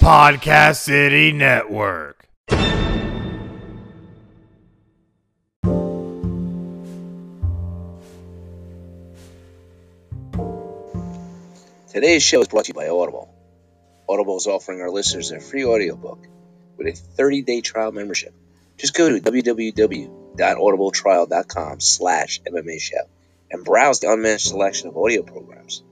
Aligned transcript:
Podcast 0.00 0.76
City 0.76 1.30
Network. 1.30 2.26
Today's 11.92 12.22
show 12.22 12.40
is 12.40 12.48
brought 12.48 12.64
to 12.64 12.68
you 12.68 12.74
by 12.74 12.88
Audible. 12.88 13.28
Audible 14.08 14.38
is 14.38 14.46
offering 14.46 14.80
our 14.80 14.88
listeners 14.88 15.32
a 15.32 15.40
free 15.40 15.66
audiobook 15.66 16.26
with 16.78 16.86
a 16.86 16.92
30-day 16.92 17.60
trial 17.60 17.92
membership. 17.92 18.32
Just 18.78 18.94
go 18.94 19.10
to 19.10 19.20
www.audibletrial.com 19.20 21.80
slash 21.80 22.40
MMA 22.40 22.80
show 22.80 23.04
and 23.50 23.66
browse 23.66 24.00
the 24.00 24.10
unmatched 24.10 24.48
selection 24.48 24.88
of 24.88 24.96
audio 24.96 25.22
programs. 25.22 25.82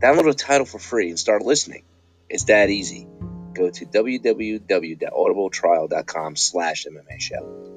Download 0.00 0.28
a 0.28 0.34
title 0.34 0.66
for 0.66 0.80
free 0.80 1.10
and 1.10 1.18
start 1.18 1.42
listening. 1.42 1.84
It's 2.28 2.46
that 2.46 2.70
easy. 2.70 3.06
Go 3.56 3.70
to 3.70 3.86
www.audibletrial.com 3.86 6.36
slash 6.36 6.84
MMA 6.84 7.20
show. 7.20 7.72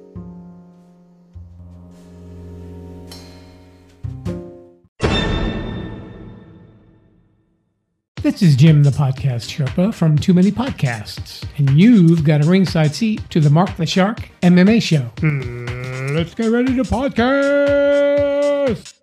This 8.21 8.41
is 8.41 8.57
Jim, 8.57 8.83
the 8.83 8.89
podcast 8.89 9.47
Sherpa 9.47 9.93
from 9.93 10.17
Too 10.17 10.33
Many 10.33 10.51
Podcasts, 10.51 11.45
and 11.57 11.69
you've 11.79 12.25
got 12.25 12.43
a 12.43 12.49
ringside 12.49 12.93
seat 12.93 13.21
to 13.29 13.39
the 13.39 13.49
Mark 13.49 13.77
the 13.77 13.85
Shark 13.85 14.29
MMA 14.41 14.83
show. 14.83 15.09
Hmm, 15.21 16.13
let's 16.13 16.35
get 16.35 16.51
ready 16.51 16.75
to 16.75 16.83
podcast. 16.83 18.98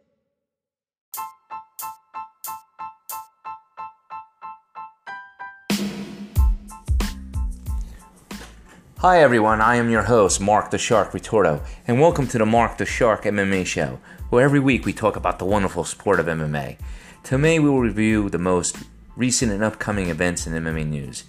Hi 9.07 9.21
everyone, 9.21 9.60
I 9.60 9.76
am 9.76 9.88
your 9.88 10.02
host, 10.02 10.40
Mark 10.40 10.73
the 10.73 10.79
Shark 10.79 11.12
Ritorto, 11.12 11.65
and 11.87 12.01
welcome 12.01 12.26
to 12.26 12.38
the 12.38 12.45
Mark 12.45 12.76
the 12.76 12.85
Shark 12.85 13.23
MMA 13.23 13.65
show, 13.65 14.01
where 14.30 14.45
every 14.45 14.59
week 14.59 14.85
we 14.85 14.93
talk 14.93 15.15
about 15.15 15.38
the 15.38 15.45
wonderful 15.45 15.85
sport 15.85 16.18
of 16.18 16.26
MMA. 16.26 16.76
Today 17.23 17.60
we 17.60 17.71
will 17.71 17.79
review 17.79 18.29
the 18.29 18.38
most 18.38 18.79
recent 19.15 19.52
and 19.52 19.62
upcoming 19.62 20.09
events 20.09 20.49
in 20.49 20.54
MMA 20.54 20.88
news. 20.88 21.23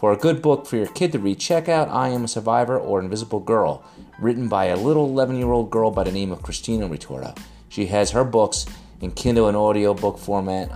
For 0.00 0.10
a 0.12 0.16
good 0.16 0.40
book 0.40 0.66
for 0.66 0.78
your 0.78 0.86
kid 0.86 1.12
to 1.12 1.18
read, 1.18 1.38
check 1.38 1.68
out 1.68 1.90
I 1.90 2.08
Am 2.08 2.24
a 2.24 2.28
Survivor 2.28 2.78
or 2.78 3.00
Invisible 3.00 3.40
Girl, 3.40 3.84
written 4.18 4.48
by 4.48 4.64
a 4.64 4.76
little 4.76 5.04
11 5.04 5.36
year 5.36 5.52
old 5.52 5.68
girl 5.68 5.90
by 5.90 6.04
the 6.04 6.10
name 6.10 6.32
of 6.32 6.42
Christina 6.42 6.88
Ritorto. 6.88 7.36
She 7.68 7.84
has 7.88 8.12
her 8.12 8.24
books 8.24 8.64
in 9.02 9.10
Kindle 9.10 9.48
and 9.48 9.58
audiobook 9.58 10.16
format 10.16 10.70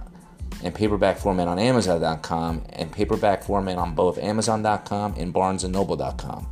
and 0.62 0.74
paperback 0.74 1.16
format 1.16 1.48
on 1.48 1.58
Amazon.com 1.58 2.64
and 2.74 2.92
paperback 2.92 3.42
format 3.42 3.78
on 3.78 3.94
both 3.94 4.18
Amazon.com 4.18 5.14
and 5.16 5.32
BarnesandNoble.com. 5.32 6.46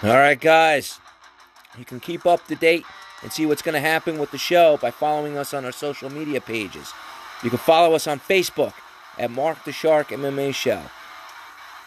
All 0.04 0.18
right, 0.18 0.40
guys. 0.40 1.00
You 1.78 1.86
can 1.86 2.00
keep 2.00 2.26
up 2.26 2.48
to 2.48 2.56
date 2.56 2.86
and 3.22 3.32
see 3.32 3.46
what's 3.46 3.62
going 3.62 3.76
to 3.76 3.80
happen 3.80 4.18
with 4.18 4.32
the 4.32 4.38
show 4.40 4.78
by 4.82 4.90
following 4.90 5.38
us 5.38 5.54
on 5.54 5.64
our 5.64 5.72
social 5.72 6.10
media 6.10 6.42
pages. 6.42 6.92
You 7.44 7.52
can 7.52 7.60
follow 7.60 7.94
us 7.94 8.08
on 8.08 8.20
Facebook 8.20 8.74
at 9.20 9.30
Mark 9.30 9.64
the 9.64 9.72
Shark 9.72 10.08
MMA 10.08 10.56
Show. 10.56 10.82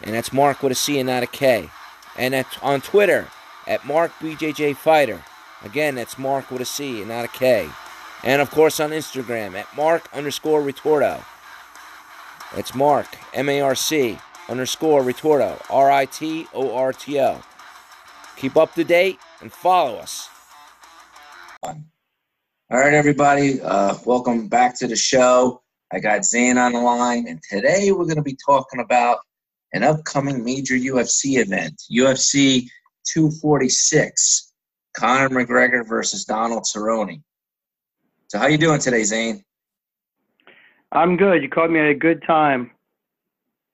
And 0.01 0.15
that's 0.15 0.31
Mark 0.31 0.63
with 0.63 0.71
a 0.71 0.75
C 0.75 0.97
and 0.97 1.07
not 1.07 1.23
a 1.23 1.27
K. 1.27 1.69
And 2.17 2.45
on 2.61 2.79
Twitter 2.79 3.27
at 3.67 3.85
Mark 3.85 4.13
BJJ 4.21 4.77
Fighter. 4.77 5.21
Again, 5.61 5.95
that's 5.95 6.17
Mark 6.17 6.49
with 6.51 6.61
a 6.61 6.65
C 6.65 6.99
and 6.99 7.09
not 7.09 7.25
a 7.25 7.29
K. 7.29 7.67
And 8.23 8.41
of 8.41 8.49
course 8.49 8.79
on 8.79 8.91
Instagram 8.91 9.55
at 9.55 9.75
Mark 9.75 10.07
underscore 10.13 10.61
Ritorto. 10.61 11.21
It's 12.55 12.73
Mark, 12.73 13.07
M 13.33 13.49
A 13.49 13.59
R 13.59 13.75
C 13.75 14.19
underscore 14.47 15.03
Ritorto, 15.03 15.61
R 15.69 15.91
I 15.91 16.05
T 16.05 16.47
O 16.53 16.73
R 16.73 16.93
T 16.93 17.19
O. 17.19 17.41
Keep 18.37 18.57
up 18.57 18.73
to 18.75 18.83
date 18.83 19.17
and 19.41 19.51
follow 19.51 19.97
us. 19.97 20.29
All 21.63 21.75
right, 22.69 22.93
everybody. 22.93 23.61
Uh, 23.61 23.95
welcome 24.05 24.47
back 24.47 24.77
to 24.79 24.87
the 24.87 24.95
show. 24.95 25.61
I 25.93 25.99
got 25.99 26.25
Zane 26.25 26.57
on 26.57 26.73
the 26.73 26.79
line, 26.79 27.27
and 27.27 27.39
today 27.49 27.91
we're 27.91 28.05
going 28.05 28.17
to 28.17 28.21
be 28.21 28.37
talking 28.45 28.81
about 28.81 29.19
an 29.73 29.83
upcoming 29.83 30.43
major 30.43 30.75
UFC 30.75 31.37
event, 31.37 31.81
UFC 31.91 32.67
246, 33.13 34.53
Conor 34.97 35.29
McGregor 35.29 35.87
versus 35.87 36.25
Donald 36.25 36.63
Cerrone. 36.63 37.21
So, 38.27 38.39
how 38.39 38.47
you 38.47 38.57
doing 38.57 38.79
today, 38.79 39.03
Zane? 39.03 39.43
I'm 40.91 41.17
good. 41.17 41.41
You 41.41 41.49
caught 41.49 41.71
me 41.71 41.79
at 41.79 41.87
a 41.87 41.95
good 41.95 42.23
time. 42.25 42.71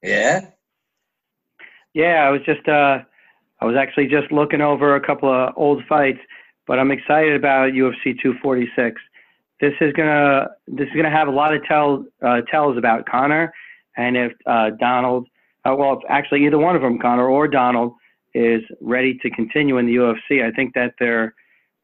Yeah. 0.04 0.48
Yeah, 1.94 2.26
I 2.26 2.30
was 2.30 2.42
just 2.46 2.68
uh, 2.68 3.00
I 3.62 3.66
was 3.66 3.76
actually 3.76 4.08
just 4.08 4.32
looking 4.32 4.62
over 4.62 4.96
a 4.96 5.02
couple 5.02 5.30
of 5.32 5.54
old 5.56 5.84
fights, 5.88 6.20
but 6.66 6.80
I'm 6.80 6.92
excited 6.92 7.36
about 7.36 7.74
UFC 7.74 8.20
246. 8.22 9.00
This 9.60 9.74
is 9.80 9.94
gonna 9.94 10.48
this 10.68 10.88
is 10.88 10.96
gonna 10.96 11.12
have 11.12 11.28
a 11.28 11.32
lot 11.32 11.54
of 11.54 11.64
tell 11.66 12.06
uh, 12.26 12.42
tells 12.50 12.78
about 12.78 13.06
Conor, 13.06 13.54
and 13.96 14.18
if 14.18 14.32
uh, 14.48 14.72
Donald, 14.80 15.28
uh, 15.66 15.76
well, 15.78 15.94
if 15.94 16.00
actually 16.10 16.46
either 16.46 16.58
one 16.58 16.76
of 16.76 16.82
them, 16.82 16.98
Conor 16.98 17.30
or 17.30 17.48
Donald, 17.48 17.94
is 18.34 18.64
ready 18.82 19.20
to 19.22 19.30
continue 19.30 19.78
in 19.78 19.86
the 19.86 19.96
UFC. 19.96 20.44
I 20.44 20.52
think 20.52 20.74
that 20.74 20.96
there 21.00 21.36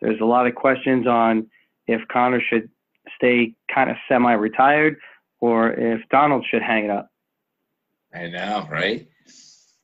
there's 0.02 0.20
a 0.20 0.26
lot 0.26 0.48
of 0.48 0.56
questions 0.56 1.06
on 1.06 1.48
if 1.86 2.02
Conor 2.12 2.42
should 2.42 2.70
stay 3.16 3.54
kind 3.74 3.92
of 3.92 3.98
semi-retired 4.10 4.98
or 5.40 5.72
if 5.74 6.02
Donald 6.10 6.44
should 6.50 6.64
hang 6.64 6.86
it 6.86 6.92
up. 6.92 7.10
I 8.14 8.28
know, 8.28 8.68
right? 8.72 9.08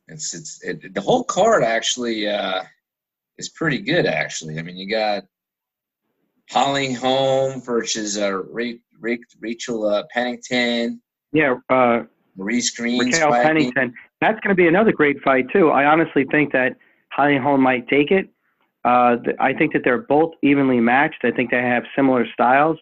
It's 0.07 0.33
it's 0.33 0.63
it, 0.63 0.94
the 0.94 1.01
whole 1.01 1.23
card 1.23 1.63
actually 1.63 2.27
uh, 2.27 2.63
is 3.38 3.50
pretty 3.50 3.79
good. 3.79 4.05
Actually, 4.05 4.59
I 4.59 4.61
mean, 4.61 4.77
you 4.77 4.89
got 4.89 5.23
Holly 6.50 6.94
Holm 6.94 7.61
versus 7.61 8.17
uh, 8.17 8.41
Rachel 9.39 9.85
uh, 9.85 10.03
Pennington. 10.11 11.01
Yeah, 11.31 11.55
uh, 11.69 12.03
Maurice 12.35 12.69
Green. 12.71 13.00
Raquel 13.00 13.31
Pennington. 13.31 13.94
That's 14.21 14.39
going 14.41 14.55
to 14.55 14.61
be 14.61 14.67
another 14.67 14.91
great 14.91 15.21
fight 15.21 15.47
too. 15.51 15.69
I 15.69 15.85
honestly 15.85 16.25
think 16.31 16.51
that 16.53 16.75
Holly 17.09 17.38
Holm 17.38 17.61
might 17.61 17.88
take 17.88 18.11
it. 18.11 18.29
Uh, 18.85 19.17
I 19.39 19.53
think 19.53 19.73
that 19.73 19.83
they're 19.83 19.99
both 19.99 20.33
evenly 20.41 20.79
matched. 20.79 21.23
I 21.23 21.31
think 21.31 21.51
they 21.51 21.61
have 21.61 21.83
similar 21.95 22.25
styles, 22.33 22.77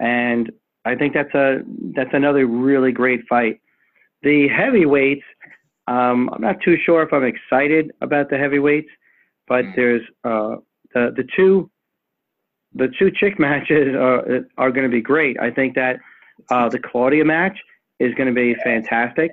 and 0.00 0.50
I 0.84 0.96
think 0.96 1.14
that's 1.14 1.34
a 1.34 1.62
that's 1.94 2.10
another 2.12 2.46
really 2.46 2.92
great 2.92 3.20
fight. 3.28 3.60
The 4.22 4.48
heavyweights, 4.48 5.22
um, 5.88 6.28
I'm 6.32 6.40
not 6.42 6.60
too 6.64 6.76
sure 6.84 7.02
if 7.02 7.12
I'm 7.12 7.24
excited 7.24 7.92
about 8.00 8.28
the 8.30 8.38
heavyweights, 8.38 8.88
but 9.46 9.64
Mm. 9.64 9.74
there's 9.76 10.02
uh, 10.24 10.56
the 10.94 11.12
the 11.16 11.24
two 11.36 11.70
the 12.74 12.88
two 12.98 13.10
chick 13.10 13.38
matches 13.48 13.94
are 13.94 14.44
are 14.58 14.70
going 14.70 14.84
to 14.84 14.94
be 14.94 15.00
great. 15.02 15.38
I 15.40 15.50
think 15.50 15.74
that 15.76 15.98
uh, 16.50 16.68
the 16.68 16.78
Claudia 16.78 17.24
match 17.24 17.58
is 18.00 18.12
going 18.14 18.26
to 18.28 18.34
be 18.34 18.54
fantastic, 18.62 19.30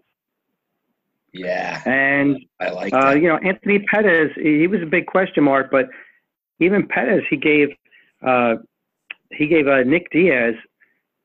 Yeah, 1.33 1.81
and 1.85 2.37
I 2.59 2.69
like 2.69 2.93
uh, 2.93 3.11
that. 3.11 3.21
you 3.21 3.27
know, 3.27 3.37
Anthony 3.37 3.79
Pettis, 3.79 4.31
he 4.35 4.67
was 4.67 4.81
a 4.81 4.85
big 4.85 5.07
question 5.07 5.43
mark, 5.43 5.69
but 5.71 5.89
even 6.59 6.87
Pettis, 6.87 7.23
he 7.29 7.35
gave 7.37 7.69
uh, 8.21 8.55
he 9.31 9.47
gave 9.47 9.67
uh, 9.67 9.81
Nick 9.83 10.11
Diaz 10.11 10.53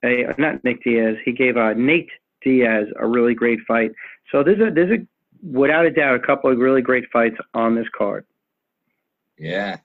a 0.02 0.34
not 0.38 0.64
Nick 0.64 0.82
Diaz, 0.82 1.16
he 1.24 1.32
gave 1.32 1.56
uh, 1.56 1.74
Nate 1.74 2.10
Diaz 2.42 2.86
a 2.98 3.06
really 3.06 3.34
great 3.34 3.60
fight. 3.68 3.92
So 4.32 4.42
there's 4.42 4.60
a 4.60 4.70
there's 4.72 4.90
a 4.98 5.06
without 5.42 5.86
a 5.86 5.90
doubt 5.90 6.14
a 6.16 6.20
couple 6.20 6.50
of 6.50 6.58
really 6.58 6.82
great 6.82 7.04
fights 7.12 7.36
on 7.54 7.74
this 7.74 7.86
card. 7.96 8.24
Yeah. 9.38 9.78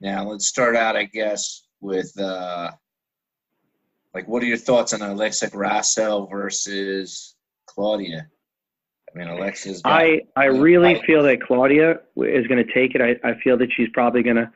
Now 0.00 0.28
let's 0.28 0.46
start 0.46 0.76
out, 0.76 0.96
I 0.96 1.04
guess, 1.04 1.66
with 1.80 2.12
uh, 2.18 2.70
like, 4.14 4.28
what 4.28 4.42
are 4.42 4.46
your 4.46 4.56
thoughts 4.56 4.92
on 4.92 5.02
Alexa 5.02 5.50
Grasso 5.50 6.26
versus 6.26 7.34
Claudia? 7.66 8.26
I 9.14 9.18
mean, 9.18 9.28
Alexa's. 9.28 9.80
I 9.84 10.22
I 10.36 10.46
really 10.46 11.00
feel 11.06 11.22
that 11.22 11.42
Claudia 11.42 12.00
is 12.16 12.46
going 12.46 12.64
to 12.64 12.72
take 12.74 12.94
it. 12.94 13.00
I, 13.00 13.28
I 13.28 13.38
feel 13.40 13.56
that 13.58 13.68
she's 13.74 13.88
probably 13.94 14.22
going 14.22 14.36
to 14.36 14.50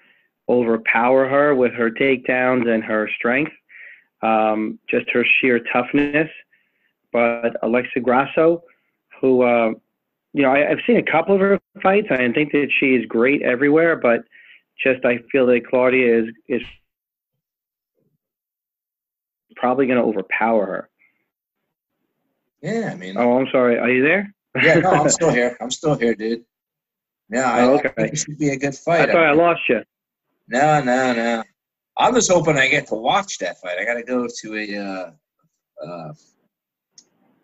overpower 0.49 1.29
her 1.29 1.55
with 1.55 1.73
her 1.73 1.91
takedowns 1.91 2.69
and 2.69 2.83
her 2.85 3.09
strength, 3.17 3.53
um, 4.23 4.79
just 4.91 5.09
her 5.11 5.25
sheer 5.41 5.61
toughness. 5.73 6.29
But 7.13 7.57
Alexa 7.63 8.01
Grasso, 8.01 8.63
who 9.21 9.43
uh, 9.43 9.73
you 10.33 10.43
know, 10.43 10.51
I, 10.53 10.71
I've 10.71 10.79
seen 10.87 10.97
a 10.97 11.03
couple 11.11 11.35
of 11.35 11.41
her 11.41 11.59
fights. 11.83 12.09
I 12.11 12.17
think 12.33 12.53
that 12.53 12.69
she 12.79 12.95
is 12.95 13.05
great 13.07 13.43
everywhere, 13.43 13.97
but 13.97 14.21
just 14.83 15.05
I 15.05 15.19
feel 15.31 15.47
that 15.47 15.67
Claudia 15.69 16.21
is 16.21 16.27
is 16.49 16.63
probably 19.57 19.87
going 19.87 19.99
to 19.99 20.05
overpower 20.05 20.67
her. 20.67 20.89
Yeah, 22.63 22.91
I 22.93 22.97
mean, 22.97 23.17
Oh, 23.17 23.39
I'm 23.39 23.49
sorry. 23.51 23.79
Are 23.79 23.91
you 23.91 24.03
there? 24.03 24.33
yeah, 24.63 24.75
no, 24.81 24.91
I'm 24.91 25.09
still 25.09 25.31
here. 25.35 25.57
I'm 25.61 25.71
still 25.71 25.95
here, 25.95 26.15
dude. 26.15 26.45
Yeah, 27.31 27.51
I, 27.51 27.63
Oh, 27.65 27.75
I 27.75 27.79
okay. 27.79 27.89
think 27.97 28.13
it 28.13 28.17
should 28.19 28.39
be 28.39 28.51
a 28.51 28.57
good 28.57 28.75
I 28.75 28.77
fight. 28.77 29.11
thought 29.11 29.25
I 29.25 29.33
lost 29.33 29.61
you. 29.69 29.83
No, 30.49 30.83
no, 30.83 31.13
no. 31.13 31.43
I'm 31.97 32.15
just 32.15 32.31
hoping 32.31 32.57
I 32.57 32.69
get 32.69 32.87
to 32.89 32.95
watch 32.95 33.39
that 33.39 33.61
fight. 33.61 33.79
I 33.79 33.85
got 33.85 33.95
to 33.95 34.03
go 34.03 34.27
to 34.27 34.57
a, 34.57 34.77
uh, 34.79 35.87
uh, 35.87 36.13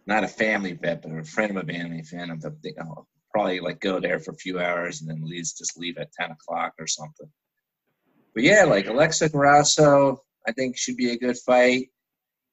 not 0.07 0.25
a 0.25 0.29
family 0.29 0.73
vet, 0.73 1.03
but 1.03 1.11
a 1.13 1.25
friend 1.25 1.57
of 1.57 1.65
a 1.65 1.73
family 1.73 2.03
fan. 2.03 2.31
I'm 2.31 2.41
I'll 2.81 3.09
probably 3.33 3.61
like 3.61 3.81
go 3.81 4.01
there 4.01 4.19
for 4.19 4.31
a 4.31 4.37
few 4.37 4.61
hours 4.61 5.01
and 5.01 5.11
then 5.11 5.29
leave, 5.29 5.45
just 5.45 5.79
leave 5.79 5.99
at 5.99 6.13
10 6.13 6.31
o'clock 6.31 6.75
or 6.79 6.87
something. 6.87 7.29
But 8.35 8.45
yeah, 8.45 8.65
like 8.65 8.87
Alexa 8.87 9.31
Grasso, 9.31 10.23
I 10.47 10.53
think 10.53 10.77
should 10.77 10.97
be 10.97 11.11
a 11.11 11.19
good 11.19 11.37
fight. 11.39 11.91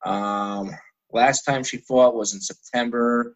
Um, 0.05 0.71
last 1.11 1.43
time 1.43 1.63
she 1.63 1.77
fought 1.77 2.15
was 2.15 2.33
in 2.33 2.41
September. 2.41 3.35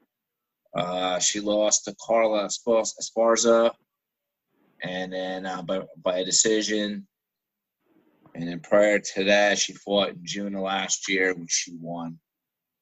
Uh, 0.75 1.19
she 1.19 1.40
lost 1.40 1.86
to 1.86 1.96
Carla 2.06 2.46
Espar- 2.46 2.92
Esparza, 3.02 3.72
and 4.84 5.14
then 5.14 5.46
uh, 5.46 5.62
by, 5.62 5.81
by 6.04 6.18
a 6.19 6.25
decision. 6.25 7.08
And 8.36 8.48
then 8.48 8.60
prior 8.60 9.00
to 9.00 9.24
that, 9.24 9.58
she 9.58 9.74
fought 9.74 10.10
in 10.10 10.19
June 10.24 10.56
of 10.56 10.62
last 10.62 11.10
year, 11.10 11.34
which 11.34 11.52
she 11.52 11.74
won. 11.80 12.19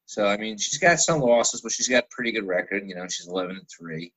So 0.06 0.28
I 0.28 0.38
mean, 0.38 0.58
she's 0.58 0.78
got 0.78 1.00
some 1.00 1.20
losses, 1.20 1.62
but 1.62 1.72
she's 1.72 1.88
got 1.88 2.04
a 2.04 2.08
pretty 2.10 2.32
good 2.32 2.48
record. 2.48 2.84
You 2.88 2.96
know, 2.96 3.08
she's 3.08 3.28
eleven 3.28 3.58
and 3.58 3.68
three. 3.68 4.14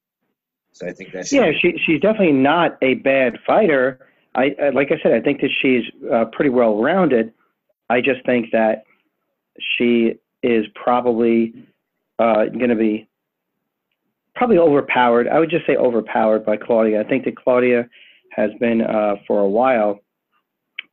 So 0.73 0.87
I 0.87 0.93
think 0.93 1.13
that's 1.13 1.33
Yeah, 1.33 1.51
she 1.61 1.79
she's 1.85 2.01
definitely 2.01 2.33
not 2.33 2.79
a 2.83 2.95
bad 2.95 3.39
fighter. 3.47 4.07
I, 4.35 4.55
I 4.63 4.69
like 4.71 4.93
I 4.93 5.03
said, 5.03 5.13
I 5.13 5.21
think 5.21 5.41
that 5.41 5.51
she's 5.63 5.85
uh, 6.13 6.27
pretty 6.27 6.51
well 6.51 6.81
rounded. 6.83 7.33
I 7.91 8.01
just 8.01 8.25
think 8.27 8.51
that 8.53 8.85
she 9.77 10.15
is 10.43 10.67
probably 10.75 11.55
uh, 12.19 12.45
going 12.47 12.69
to 12.69 12.77
be 12.77 13.09
probably 14.37 14.59
overpowered. 14.59 15.27
I 15.27 15.39
would 15.39 15.51
just 15.51 15.67
say 15.67 15.77
overpowered 15.77 16.45
by 16.45 16.57
Claudia. 16.57 17.01
I 17.01 17.05
think 17.05 17.25
that 17.25 17.37
Claudia 17.37 17.89
has 18.31 18.51
been 18.61 18.83
uh, 18.83 19.17
for 19.27 19.41
a 19.41 19.49
while 19.49 20.01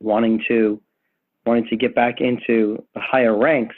wanting 0.00 0.42
to 0.48 0.80
wanting 1.44 1.66
to 1.68 1.76
get 1.76 1.94
back 1.94 2.20
into 2.20 2.82
the 2.94 3.00
higher 3.00 3.36
ranks 3.36 3.76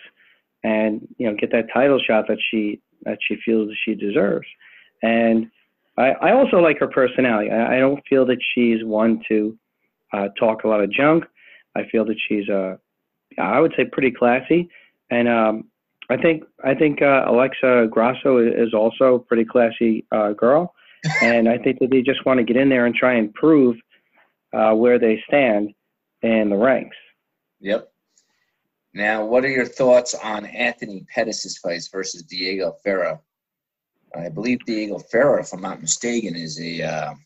and 0.64 1.06
you 1.18 1.28
know 1.28 1.36
get 1.36 1.52
that 1.52 1.66
title 1.72 1.98
shot 1.98 2.26
that 2.28 2.38
she 2.50 2.80
that 3.02 3.18
she 3.26 3.36
feels 3.44 3.70
she 3.84 3.94
deserves. 3.94 4.46
And 5.02 5.50
I, 5.96 6.10
I 6.10 6.32
also 6.32 6.58
like 6.58 6.78
her 6.80 6.88
personality. 6.88 7.50
I, 7.50 7.76
I 7.76 7.78
don't 7.78 8.02
feel 8.08 8.26
that 8.26 8.38
she's 8.54 8.84
one 8.84 9.22
to 9.28 9.56
uh, 10.12 10.28
talk 10.38 10.64
a 10.64 10.68
lot 10.68 10.82
of 10.82 10.90
junk. 10.90 11.24
I 11.76 11.82
feel 11.90 12.04
that 12.06 12.16
she's 12.28 12.48
uh, 12.48 12.76
I 13.38 13.60
would 13.60 13.72
say 13.76 13.84
pretty 13.84 14.10
classy, 14.10 14.68
and 15.10 15.28
um, 15.28 15.64
I 16.10 16.16
think 16.16 16.44
I 16.64 16.74
think 16.74 17.02
uh, 17.02 17.24
Alexa 17.26 17.88
Grasso 17.90 18.38
is, 18.38 18.68
is 18.68 18.74
also 18.74 19.16
a 19.16 19.18
pretty 19.18 19.44
classy 19.44 20.06
uh, 20.12 20.32
girl, 20.32 20.74
and 21.22 21.48
I 21.48 21.58
think 21.58 21.78
that 21.80 21.90
they 21.90 22.02
just 22.02 22.24
want 22.24 22.38
to 22.38 22.44
get 22.44 22.56
in 22.56 22.68
there 22.68 22.86
and 22.86 22.94
try 22.94 23.14
and 23.14 23.32
prove 23.34 23.76
uh, 24.52 24.72
where 24.72 24.98
they 24.98 25.22
stand 25.26 25.74
in 26.22 26.50
the 26.50 26.56
ranks. 26.56 26.96
Yep. 27.60 27.92
Now, 28.98 29.24
what 29.24 29.44
are 29.44 29.48
your 29.48 29.64
thoughts 29.64 30.12
on 30.12 30.44
Anthony 30.44 31.06
Pettis' 31.14 31.56
fight 31.58 31.88
versus 31.92 32.24
Diego 32.24 32.74
Ferreira? 32.82 33.20
I 34.12 34.28
believe 34.28 34.58
Diego 34.66 34.98
Ferreira, 34.98 35.42
if 35.42 35.52
I'm 35.52 35.60
not 35.60 35.80
mistaken, 35.80 36.34
is 36.34 36.60
a. 36.60 36.82
Uh, 36.82 37.10
I'm 37.12 37.18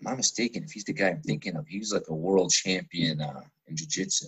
not 0.00 0.16
mistaken, 0.16 0.64
if 0.64 0.72
he's 0.72 0.82
the 0.82 0.92
guy 0.92 1.10
I'm 1.10 1.22
thinking 1.22 1.54
of, 1.54 1.68
he's 1.68 1.92
like 1.92 2.08
a 2.08 2.14
world 2.14 2.50
champion 2.50 3.20
uh, 3.20 3.42
in 3.68 3.76
jiu-jitsu 3.76 4.26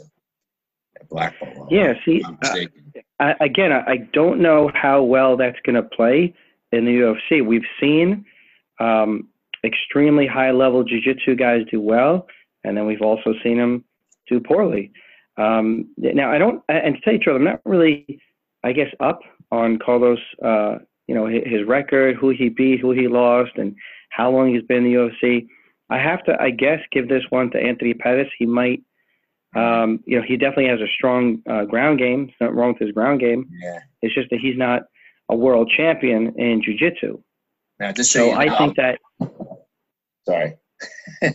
at 1.01 1.09
black 1.09 1.35
belt. 1.41 1.67
Yeah, 1.69 1.95
see, 2.05 2.19
if 2.19 2.27
I'm 2.27 2.39
not 2.41 2.57
uh. 2.57 3.01
I, 3.19 3.45
again, 3.45 3.73
I, 3.73 3.81
I 3.81 3.97
don't 4.13 4.39
know 4.39 4.71
how 4.75 5.03
well 5.03 5.37
that's 5.37 5.59
going 5.67 5.75
to 5.75 5.83
play 5.83 6.35
in 6.71 6.85
the 6.85 6.93
UFC. 6.93 7.45
We've 7.45 7.67
seen 7.81 8.25
um, 8.79 9.29
extremely 9.65 10.29
high 10.29 10.53
level 10.53 10.85
jiu-jitsu 10.85 11.35
guys 11.35 11.63
do 11.69 11.81
well, 11.81 12.29
and 12.63 12.77
then 12.77 12.87
we've 12.87 13.03
also 13.03 13.35
seen 13.43 13.59
them 13.59 13.85
do 14.33 14.41
poorly. 14.41 14.93
Um, 15.37 15.89
now, 15.97 16.31
I 16.31 16.39
don't, 16.39 16.63
and 16.69 16.95
to 16.97 17.01
tell 17.01 17.13
you 17.15 17.19
the 17.19 17.25
truth, 17.25 17.37
I'm 17.37 17.45
not 17.45 17.61
really, 17.65 18.21
I 18.65 18.73
guess, 18.73 18.93
up 19.01 19.21
on 19.51 19.79
Carlos. 19.79 20.19
Uh, 20.45 20.79
you 21.09 21.15
know 21.15 21.27
his, 21.27 21.43
his 21.47 21.67
record, 21.67 22.17
who 22.17 22.31
he 22.31 22.49
beat, 22.49 22.81
who 22.81 22.93
he 22.93 23.09
lost, 23.09 23.53
and 23.57 23.75
how 24.11 24.31
long 24.31 24.53
he's 24.53 24.63
been 24.63 24.85
in 24.87 24.93
the 24.93 24.95
UFC. 24.95 25.47
I 25.91 25.99
have 25.99 26.23
to, 26.25 26.41
I 26.41 26.51
guess, 26.51 26.81
give 26.93 27.09
this 27.09 27.25
one 27.31 27.51
to 27.51 27.59
Anthony 27.59 27.93
Pettis. 27.95 28.29
He 28.39 28.47
might 28.47 28.83
um, 29.55 30.01
you 30.07 30.19
know, 30.19 30.25
he 30.27 30.37
definitely 30.37 30.69
has 30.69 30.81
a 30.81 30.89
strong 30.97 31.43
uh, 31.49 31.65
ground 31.65 31.99
game. 31.99 32.27
There's 32.27 32.37
nothing 32.41 32.57
wrong 32.57 32.73
with 32.73 32.81
his 32.81 32.93
ground 32.93 33.21
game. 33.21 33.49
yeah. 33.63 33.81
It's 34.01 34.15
just 34.15 34.31
that 34.31 34.41
he's 34.41 34.57
not 34.57 34.83
a 35.29 35.37
world 35.37 35.71
champion 35.77 36.33
in 36.39 36.63
jiu-jitsu. 36.65 37.21
Now, 37.79 37.93
just 37.93 38.13
so, 38.13 38.21
So 38.21 38.27
you 38.27 38.33
I 38.33 38.45
know, 38.47 38.59
think 38.59 38.77
that 38.77 38.99
sorry. 40.27 40.55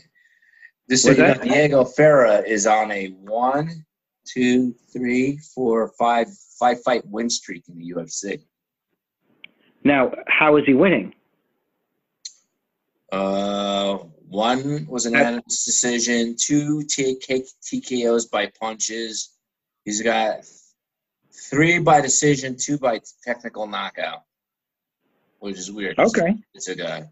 just 0.90 1.04
so 1.04 1.12
you 1.12 1.18
know? 1.18 1.34
Diego 1.36 1.84
Ferreira 1.86 2.40
is 2.48 2.66
on 2.66 2.92
a 2.92 3.08
one, 3.08 3.86
two, 4.26 4.74
three, 4.94 5.38
four, 5.56 5.92
five, 6.00 6.28
five 6.60 6.82
fight 6.84 7.04
win 7.06 7.30
streak 7.30 7.64
in 7.68 7.78
the 7.78 7.94
UFC. 7.94 8.42
now, 9.84 10.12
how 10.28 10.58
is 10.58 10.66
he 10.66 10.74
winning? 10.74 11.14
Uh, 13.12 13.98
one 14.28 14.86
was 14.88 15.06
an 15.06 15.14
unanimous 15.14 15.64
decision. 15.64 16.36
Two 16.38 16.80
TKOs 16.82 18.30
by 18.30 18.52
punches. 18.60 19.34
He's 19.86 20.02
got 20.02 20.46
three 21.50 21.80
by 21.80 22.02
decision, 22.02 22.58
two 22.58 22.78
by 22.78 23.00
technical 23.24 23.68
knockout, 23.68 24.24
which 25.40 25.58
is 25.58 25.72
weird. 25.72 25.98
Okay. 25.98 26.36
it's 26.54 26.68
a 26.68 26.76
guy. 26.76 27.10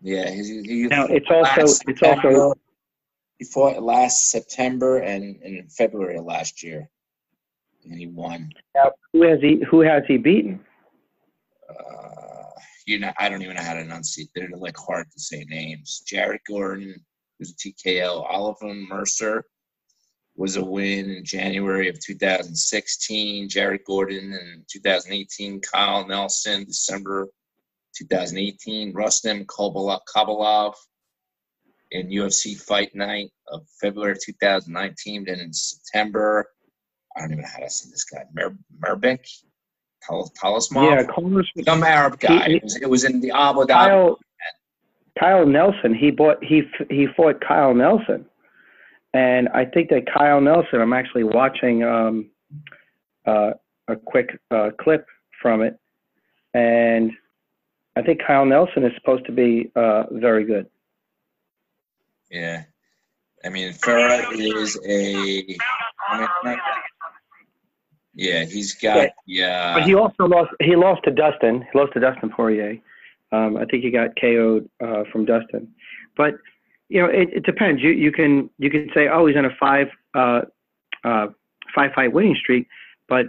Yeah, 0.00 0.30
he's, 0.30 0.48
he, 0.48 0.86
Now 0.88 1.06
it's 1.06 1.28
also 1.30 1.82
it's 1.86 2.02
also 2.02 2.54
he 3.42 3.48
fought 3.50 3.82
last 3.82 4.30
September 4.30 4.98
and, 4.98 5.24
and 5.42 5.56
in 5.56 5.68
February 5.68 6.16
of 6.16 6.24
last 6.24 6.62
year, 6.62 6.88
and 7.84 7.98
he 7.98 8.06
won. 8.06 8.52
now, 8.76 8.92
who 9.12 9.22
has 9.22 9.40
he 9.40 9.60
who 9.68 9.80
has 9.80 10.04
he 10.06 10.16
beaten? 10.16 10.60
uh, 11.68 12.50
you 12.86 13.00
know, 13.00 13.12
I 13.18 13.28
don't 13.28 13.42
even 13.42 13.56
know 13.56 13.62
how 13.62 13.74
to 13.74 13.80
enunciate. 13.80 14.28
They're 14.34 14.48
like 14.56 14.76
hard 14.76 15.10
to 15.10 15.18
say 15.18 15.44
names. 15.48 16.04
Jared 16.06 16.42
Gordon 16.48 16.94
was 17.40 17.50
a 17.50 17.54
TKO. 17.54 18.24
Oliver 18.30 18.74
Mercer 18.74 19.44
was 20.36 20.54
a 20.54 20.64
win 20.64 21.10
in 21.10 21.24
January 21.24 21.88
of 21.88 21.98
2016. 21.98 23.48
Jared 23.48 23.80
Gordon 23.84 24.32
in 24.32 24.64
2018. 24.70 25.60
Kyle 25.60 26.06
Nelson, 26.06 26.64
December 26.64 27.28
2018. 27.96 28.92
Rustam 28.92 29.44
Khabilov 29.46 30.74
in 31.92 32.08
UFC 32.08 32.60
Fight 32.60 32.94
Night 32.94 33.30
of 33.48 33.66
February 33.80 34.16
2019. 34.22 35.24
Then 35.24 35.40
in 35.40 35.52
September, 35.52 36.46
I 37.16 37.20
don't 37.20 37.32
even 37.32 37.42
know 37.42 37.48
how 37.52 37.62
to 37.62 37.70
say 37.70 37.90
this 37.90 38.04
guy. 38.04 38.24
Mer, 38.34 38.56
Merbik, 38.80 39.20
Talisman. 40.34 40.84
Yeah, 40.84 41.64
some 41.64 41.82
Arab 41.84 42.18
guy. 42.18 42.48
He- 42.48 42.56
it, 42.56 42.62
was, 42.62 42.76
it 42.76 42.90
was 42.90 43.04
in 43.04 43.20
the 43.20 43.30
Abu 43.30 43.60
Dhabi. 43.60 43.68
Kyle, 43.68 44.18
Kyle 45.18 45.46
Nelson. 45.46 45.94
He 45.94 46.10
bought 46.10 46.42
he 46.42 46.62
he 46.90 47.06
fought 47.16 47.40
Kyle 47.46 47.74
Nelson, 47.74 48.24
and 49.12 49.48
I 49.50 49.64
think 49.66 49.90
that 49.90 50.06
Kyle 50.12 50.40
Nelson. 50.40 50.80
I'm 50.80 50.94
actually 50.94 51.24
watching 51.24 51.84
um, 51.84 52.30
uh, 53.26 53.52
a 53.88 53.96
quick 53.96 54.38
uh, 54.50 54.70
clip 54.80 55.06
from 55.40 55.60
it, 55.62 55.78
and 56.54 57.12
I 57.94 58.02
think 58.02 58.22
Kyle 58.26 58.46
Nelson 58.46 58.84
is 58.84 58.92
supposed 58.96 59.26
to 59.26 59.32
be 59.32 59.70
uh, 59.76 60.04
very 60.12 60.44
good. 60.44 60.66
Yeah. 62.32 62.64
I 63.44 63.48
mean, 63.50 63.72
Farah 63.74 64.32
is 64.32 64.78
a. 64.86 65.58
I 66.08 66.28
mean, 66.44 66.58
yeah, 68.14 68.44
he's 68.44 68.74
got. 68.74 69.10
Yeah. 69.26 69.74
But 69.74 69.84
he 69.84 69.94
also 69.94 70.24
lost. 70.24 70.50
He 70.60 70.74
lost 70.76 71.04
to 71.04 71.10
Dustin. 71.10 71.66
He 71.72 71.78
lost 71.78 71.92
to 71.94 72.00
Dustin 72.00 72.30
Poirier. 72.30 72.78
Um, 73.32 73.56
I 73.56 73.64
think 73.64 73.82
he 73.82 73.90
got 73.90 74.10
KO'd 74.20 74.68
uh, 74.82 75.04
from 75.10 75.24
Dustin. 75.24 75.68
But 76.16 76.34
you 76.88 77.00
know, 77.00 77.08
it, 77.08 77.30
it 77.32 77.44
depends. 77.44 77.82
You 77.82 77.90
you 77.90 78.12
can 78.12 78.50
you 78.58 78.70
can 78.70 78.88
say, 78.94 79.08
oh, 79.08 79.26
he's 79.26 79.36
on 79.36 79.44
a 79.44 79.56
five 79.58 79.88
uh, 80.14 80.42
uh, 81.04 81.28
five 81.74 81.92
fight 81.94 82.12
winning 82.12 82.36
streak. 82.36 82.68
But 83.08 83.26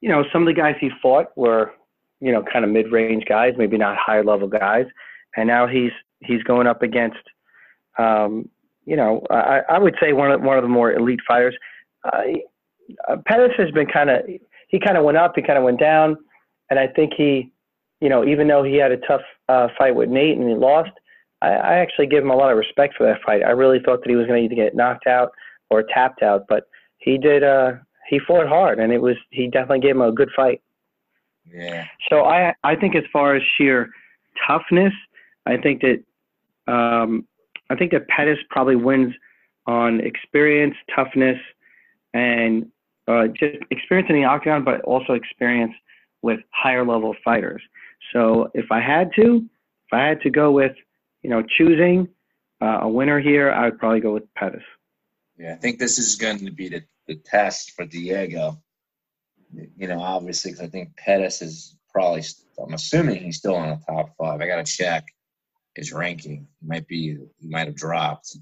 you 0.00 0.08
know, 0.08 0.24
some 0.32 0.42
of 0.42 0.46
the 0.46 0.58
guys 0.58 0.76
he 0.80 0.90
fought 1.02 1.36
were 1.36 1.72
you 2.20 2.32
know 2.32 2.42
kind 2.42 2.64
of 2.64 2.70
mid 2.70 2.92
range 2.92 3.24
guys, 3.26 3.54
maybe 3.56 3.78
not 3.78 3.96
high 3.96 4.20
level 4.20 4.48
guys, 4.48 4.86
and 5.36 5.48
now 5.48 5.66
he's 5.66 5.92
he's 6.20 6.42
going 6.42 6.66
up 6.66 6.82
against. 6.82 7.18
Um, 7.98 8.48
you 8.86 8.96
know, 8.96 9.22
I, 9.30 9.60
I 9.68 9.78
would 9.78 9.96
say 10.00 10.12
one 10.12 10.30
of 10.30 10.40
one 10.42 10.56
of 10.56 10.62
the 10.62 10.68
more 10.68 10.92
elite 10.92 11.20
fighters. 11.26 11.56
Uh, 12.04 12.22
Pettis 13.26 13.52
has 13.58 13.70
been 13.70 13.86
kind 13.86 14.10
of 14.10 14.22
he 14.68 14.80
kind 14.80 14.96
of 14.96 15.04
went 15.04 15.18
up, 15.18 15.32
he 15.34 15.42
kind 15.42 15.58
of 15.58 15.64
went 15.64 15.80
down, 15.80 16.16
and 16.70 16.78
I 16.78 16.86
think 16.86 17.12
he, 17.16 17.52
you 18.00 18.08
know, 18.08 18.24
even 18.24 18.48
though 18.48 18.62
he 18.62 18.76
had 18.76 18.92
a 18.92 18.96
tough 18.98 19.22
uh, 19.48 19.68
fight 19.76 19.94
with 19.94 20.08
Nate 20.08 20.38
and 20.38 20.48
he 20.48 20.54
lost, 20.54 20.90
I, 21.42 21.48
I 21.48 21.74
actually 21.76 22.06
give 22.06 22.24
him 22.24 22.30
a 22.30 22.36
lot 22.36 22.50
of 22.50 22.58
respect 22.58 22.94
for 22.96 23.04
that 23.06 23.22
fight. 23.24 23.42
I 23.42 23.50
really 23.50 23.80
thought 23.84 24.02
that 24.02 24.10
he 24.10 24.16
was 24.16 24.26
going 24.26 24.40
to 24.40 24.44
either 24.44 24.62
get 24.62 24.76
knocked 24.76 25.06
out 25.06 25.30
or 25.70 25.82
tapped 25.82 26.22
out, 26.22 26.46
but 26.48 26.64
he 26.98 27.18
did. 27.18 27.42
Uh, 27.42 27.72
he 28.08 28.18
fought 28.18 28.48
hard, 28.48 28.78
and 28.78 28.92
it 28.92 29.00
was 29.00 29.16
he 29.30 29.46
definitely 29.46 29.80
gave 29.80 29.94
him 29.94 30.02
a 30.02 30.12
good 30.12 30.30
fight. 30.34 30.60
Yeah. 31.52 31.86
So 32.08 32.24
I 32.24 32.54
I 32.64 32.76
think 32.76 32.94
as 32.94 33.04
far 33.12 33.34
as 33.34 33.42
sheer 33.56 33.90
toughness, 34.46 34.92
I 35.46 35.56
think 35.56 35.82
that 35.82 36.02
um, 36.72 37.26
I 37.70 37.76
think 37.76 37.92
that 37.92 38.08
Pettis 38.08 38.38
probably 38.50 38.76
wins 38.76 39.14
on 39.66 40.00
experience, 40.00 40.74
toughness, 40.94 41.38
and 42.12 42.66
uh, 43.06 43.28
just 43.28 43.58
experience 43.70 44.08
in 44.10 44.16
the 44.16 44.24
octagon, 44.24 44.64
but 44.64 44.80
also 44.82 45.12
experience 45.14 45.72
with 46.22 46.40
higher 46.50 46.84
level 46.84 47.14
fighters. 47.24 47.62
So 48.12 48.50
if 48.54 48.66
I 48.70 48.80
had 48.80 49.10
to, 49.16 49.46
if 49.86 49.92
I 49.92 50.06
had 50.06 50.20
to 50.22 50.30
go 50.30 50.50
with, 50.50 50.72
you 51.22 51.30
know, 51.30 51.42
choosing 51.42 52.08
uh, 52.60 52.80
a 52.82 52.88
winner 52.88 53.20
here, 53.20 53.50
I 53.52 53.66
would 53.66 53.78
probably 53.78 54.00
go 54.00 54.14
with 54.14 54.32
Pettis. 54.34 54.62
Yeah, 55.38 55.52
I 55.52 55.56
think 55.56 55.78
this 55.78 55.98
is 55.98 56.16
going 56.16 56.44
to 56.44 56.50
be 56.50 56.68
the, 56.68 56.82
the 57.06 57.14
test 57.14 57.72
for 57.72 57.86
Diego. 57.86 58.60
You 59.76 59.88
know, 59.88 60.00
obviously, 60.00 60.52
because 60.52 60.66
I 60.66 60.70
think 60.70 60.96
Pettis 60.96 61.40
is 61.40 61.76
probably, 61.92 62.22
I'm 62.62 62.74
assuming 62.74 63.22
he's 63.22 63.38
still 63.38 63.62
in 63.62 63.70
the 63.70 63.80
top 63.86 64.10
five. 64.18 64.40
I 64.40 64.46
got 64.46 64.64
to 64.64 64.70
check 64.70 65.06
his 65.74 65.92
ranking. 65.92 66.48
He 66.60 66.66
might 66.66 66.86
be, 66.86 67.18
he 67.40 67.48
might 67.48 67.66
have 67.66 67.76
dropped. 67.76 68.36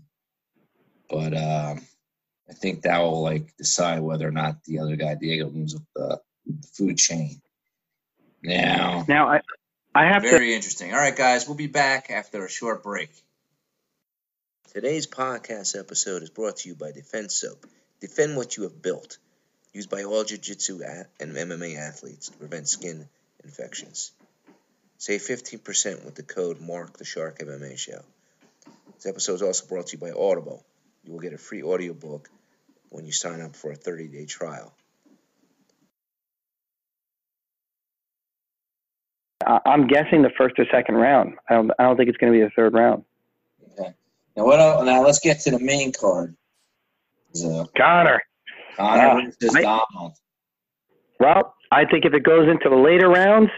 But 1.11 1.35
um, 1.37 1.80
I 2.49 2.52
think 2.52 2.82
that 2.82 2.99
will 2.99 3.23
like 3.23 3.56
decide 3.56 4.00
whether 4.00 4.26
or 4.26 4.32
not 4.32 4.64
the 4.64 4.80
other 4.80 4.97
guy, 4.97 5.14
Diego, 5.14 5.50
moves 5.50 5.75
up 5.75 5.82
the, 5.94 6.20
the 6.47 6.66
food 6.75 6.99
chain. 6.99 7.40
Now, 8.42 9.04
Now 9.08 9.28
I 9.28 9.40
I 9.94 10.04
have 10.06 10.23
to 10.23 10.30
very 10.30 10.54
interesting. 10.54 10.92
All 10.92 10.99
right, 11.00 11.16
guys, 11.16 11.47
we'll 11.47 11.56
be 11.56 11.66
back 11.66 12.11
after 12.11 12.44
a 12.44 12.50
short 12.50 12.82
break. 12.82 13.11
Today's 14.73 15.06
podcast 15.06 15.78
episode 15.78 16.23
is 16.23 16.30
brought 16.30 16.58
to 16.58 16.68
you 16.68 16.75
by 16.75 16.92
Defense 16.92 17.35
Soap. 17.35 17.66
Defend 18.00 18.37
what 18.37 18.56
you 18.56 18.64
have 18.64 18.80
built. 18.80 19.18
Used 19.73 19.90
by 19.90 20.04
all 20.04 20.25
jiu-jitsu 20.25 20.80
a- 20.82 21.06
and 21.20 21.35
MMA 21.35 21.78
athletes 21.78 22.28
to 22.28 22.37
prevent 22.37 22.68
skin 22.68 23.08
infections. 23.44 24.12
Save 24.99 25.21
15% 25.23 26.05
with 26.05 26.14
the 26.17 26.23
code 26.23 26.61
Mark 26.61 26.97
the 26.99 27.05
Shark 27.05 27.38
MMA 27.38 27.78
Show. 27.78 28.00
This 28.97 29.07
episode 29.07 29.35
is 29.35 29.43
also 29.43 29.67
brought 29.67 29.87
to 29.88 29.97
you 29.97 30.00
by 30.00 30.11
Audible. 30.11 30.64
You 31.05 31.12
will 31.12 31.21
get 31.21 31.33
a 31.33 31.38
free 31.38 31.62
audiobook 31.62 32.28
when 32.90 33.07
you 33.07 33.12
sign 33.12 33.40
up 33.40 33.55
for 33.55 33.71
a 33.71 33.76
30-day 33.76 34.26
trial. 34.26 34.73
I- 39.47 39.61
I'm 39.64 39.87
guessing 39.87 40.23
the 40.23 40.31
first 40.37 40.59
or 40.59 40.67
second 40.71 40.97
round. 40.97 41.35
I 41.49 41.55
don't 41.55 41.71
I 41.78 41.85
don't 41.85 41.97
think 41.97 42.09
it's 42.09 42.19
going 42.19 42.33
to 42.33 42.38
be 42.38 42.45
the 42.45 42.50
third 42.50 42.75
round. 42.75 43.05
Okay. 43.78 43.95
Now 44.37 44.45
what? 44.45 44.59
el- 44.59 44.85
Now 44.85 45.02
let's 45.05 45.21
get 45.21 45.40
to 45.43 45.52
the 45.52 45.61
main 45.61 45.93
card. 45.93 46.37
So 47.35 47.67
Conor. 47.76 48.21
Conor 48.76 49.07
uh, 49.07 49.25
versus 49.40 49.55
I- 49.55 49.62
Donald. 49.62 50.14
Well, 51.21 51.55
I 51.71 51.85
think 51.85 52.05
if 52.05 52.14
it 52.14 52.23
goes 52.25 52.49
into 52.49 52.69
the 52.69 52.76
later 52.76 53.09
rounds, 53.09 53.50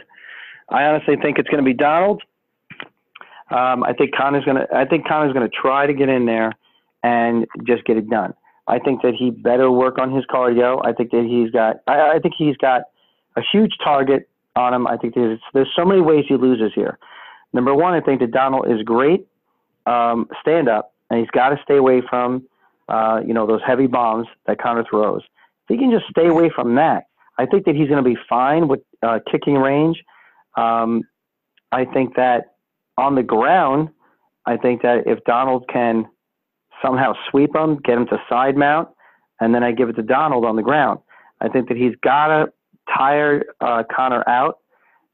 I 0.70 0.84
honestly 0.84 1.16
think 1.20 1.38
it's 1.38 1.48
going 1.48 1.62
to 1.62 1.68
be 1.68 1.74
Donald. 1.74 2.22
Um, 3.50 3.82
I 3.82 3.92
think 3.92 4.14
Conor's 4.16 4.44
going 4.44 4.58
to. 4.58 4.66
I 4.74 4.84
think 4.84 5.08
Conor's 5.08 5.32
going 5.32 5.48
to 5.48 5.54
try 5.54 5.86
to 5.86 5.92
get 5.92 6.08
in 6.08 6.26
there 6.26 6.52
and 7.02 7.46
just 7.66 7.84
get 7.84 7.96
it 7.96 8.08
done. 8.08 8.32
I 8.68 8.78
think 8.78 9.02
that 9.02 9.14
he 9.18 9.30
better 9.30 9.70
work 9.70 9.98
on 9.98 10.14
his 10.14 10.24
cardio. 10.26 10.80
I 10.84 10.92
think 10.92 11.10
that 11.10 11.26
he's 11.28 11.50
got. 11.50 11.76
I, 11.88 12.16
I 12.16 12.18
think 12.20 12.34
he's 12.38 12.56
got 12.56 12.82
a 13.36 13.42
huge 13.52 13.72
target 13.82 14.28
on 14.54 14.72
him. 14.72 14.86
I 14.86 14.96
think 14.96 15.14
there's 15.14 15.40
there's 15.52 15.70
so 15.74 15.84
many 15.84 16.00
ways 16.00 16.24
he 16.28 16.36
loses 16.36 16.72
here. 16.74 16.98
Number 17.52 17.74
one, 17.74 17.94
I 17.94 18.00
think 18.00 18.20
that 18.20 18.30
Donald 18.30 18.70
is 18.70 18.82
great 18.82 19.26
um, 19.86 20.28
stand 20.40 20.68
up, 20.68 20.94
and 21.10 21.18
he's 21.18 21.30
got 21.30 21.48
to 21.48 21.56
stay 21.64 21.76
away 21.76 22.02
from 22.08 22.46
uh, 22.88 23.20
you 23.26 23.34
know 23.34 23.46
those 23.46 23.60
heavy 23.66 23.86
bombs 23.86 24.28
that 24.46 24.60
Conor 24.60 24.84
throws. 24.88 25.22
If 25.68 25.74
he 25.74 25.78
can 25.78 25.90
just 25.90 26.04
stay 26.10 26.28
away 26.28 26.50
from 26.54 26.76
that, 26.76 27.04
I 27.38 27.46
think 27.46 27.64
that 27.64 27.74
he's 27.74 27.88
going 27.88 28.02
to 28.02 28.08
be 28.08 28.18
fine 28.28 28.68
with 28.68 28.80
uh, 29.02 29.18
kicking 29.30 29.54
range. 29.54 30.02
Um, 30.56 31.02
I 31.72 31.84
think 31.84 32.16
that 32.16 32.56
on 32.96 33.14
the 33.14 33.22
ground, 33.22 33.90
I 34.46 34.56
think 34.56 34.82
that 34.82 35.06
if 35.06 35.22
Donald 35.24 35.68
can 35.72 36.06
somehow 36.84 37.12
sweep 37.30 37.54
him, 37.54 37.78
get 37.84 37.96
him 37.96 38.06
to 38.08 38.18
side 38.28 38.56
mount, 38.56 38.88
and 39.40 39.54
then 39.54 39.62
I 39.62 39.72
give 39.72 39.88
it 39.88 39.96
to 39.96 40.02
Donald 40.02 40.44
on 40.44 40.56
the 40.56 40.62
ground, 40.62 41.00
I 41.40 41.48
think 41.48 41.68
that 41.68 41.76
he's 41.76 41.94
got 42.02 42.28
to 42.28 42.52
tire 42.94 43.44
uh, 43.60 43.82
Conor 43.94 44.28
out, 44.28 44.58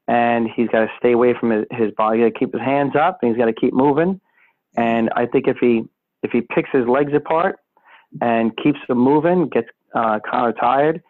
and 0.07 0.49
he's 0.53 0.67
got 0.69 0.81
to 0.81 0.87
stay 0.99 1.11
away 1.11 1.33
from 1.39 1.51
his, 1.51 1.65
his 1.71 1.91
body. 1.91 2.19
He's 2.19 2.25
got 2.25 2.33
to 2.33 2.39
keep 2.39 2.53
his 2.53 2.61
hands 2.61 2.93
up, 2.95 3.19
and 3.21 3.31
he's 3.31 3.37
got 3.37 3.45
to 3.45 3.53
keep 3.53 3.73
moving. 3.73 4.19
And 4.75 5.09
I 5.15 5.25
think 5.25 5.47
if 5.47 5.57
he 5.59 5.83
if 6.23 6.31
he 6.31 6.41
picks 6.41 6.69
his 6.71 6.87
legs 6.87 7.13
apart 7.15 7.57
and 8.21 8.55
keeps 8.57 8.79
them 8.87 8.97
moving, 8.97 9.49
gets 9.49 9.67
uh, 9.93 10.19
Conor 10.29 10.53
tired, 10.53 11.01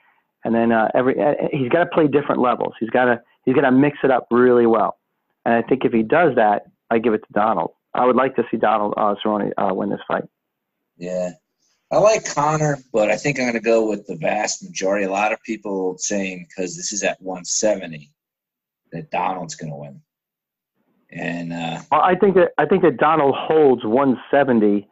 and 0.44 0.54
then 0.54 0.72
uh, 0.72 0.90
every 0.94 1.20
uh, 1.20 1.34
he's 1.52 1.70
got 1.70 1.84
to 1.84 1.90
play 1.90 2.08
different 2.08 2.42
levels. 2.42 2.74
He's 2.80 2.90
got 2.90 3.06
to 3.06 3.22
he's 3.48 3.56
got 3.56 3.62
to 3.62 3.72
mix 3.72 3.98
it 4.04 4.12
up 4.12 4.28
really 4.30 4.68
well. 4.68 5.00
And 5.46 5.56
I 5.56 5.62
think 5.68 5.86
if 5.86 5.94
he 5.94 6.04
does 6.04 6.36
that, 6.36 6.64
I 6.92 7.00
give 7.00 7.14
it 7.14 7.20
to 7.20 7.34
Donald. 7.34 7.72
I 7.94 8.06
would 8.06 8.18
like 8.18 8.36
to 8.36 8.44
see 8.52 8.58
Donald 8.58 8.94
uh, 8.98 9.16
Cerrone 9.24 9.52
uh, 9.58 9.74
win 9.74 9.90
this 9.90 10.02
fight. 10.08 10.26
Yeah. 10.98 11.32
I 11.90 11.98
like 12.00 12.26
Conor, 12.36 12.78
but 12.92 13.10
I 13.10 13.16
think 13.16 13.40
I'm 13.40 13.46
going 13.46 13.54
to 13.54 13.62
go 13.62 13.88
with 13.88 14.06
the 14.08 14.18
vast 14.18 14.62
majority. 14.62 15.06
A 15.06 15.10
lot 15.10 15.32
of 15.32 15.42
people 15.44 15.98
saying 15.98 16.46
because 16.50 16.76
this 16.76 16.92
is 16.92 17.02
at 17.02 17.22
170 17.22 18.12
that 18.92 19.10
Donald's 19.10 19.56
going 19.56 19.72
to 19.72 19.78
win. 19.78 20.02
And 21.10 21.54
uh, 21.54 21.80
Well, 21.90 22.02
I 22.02 22.16
think 22.16 22.36
that 22.36 22.50
I 22.58 22.66
think 22.66 22.84
that 22.84 22.98
Donald 22.98 23.36
holds 23.38 23.86
170 23.86 24.86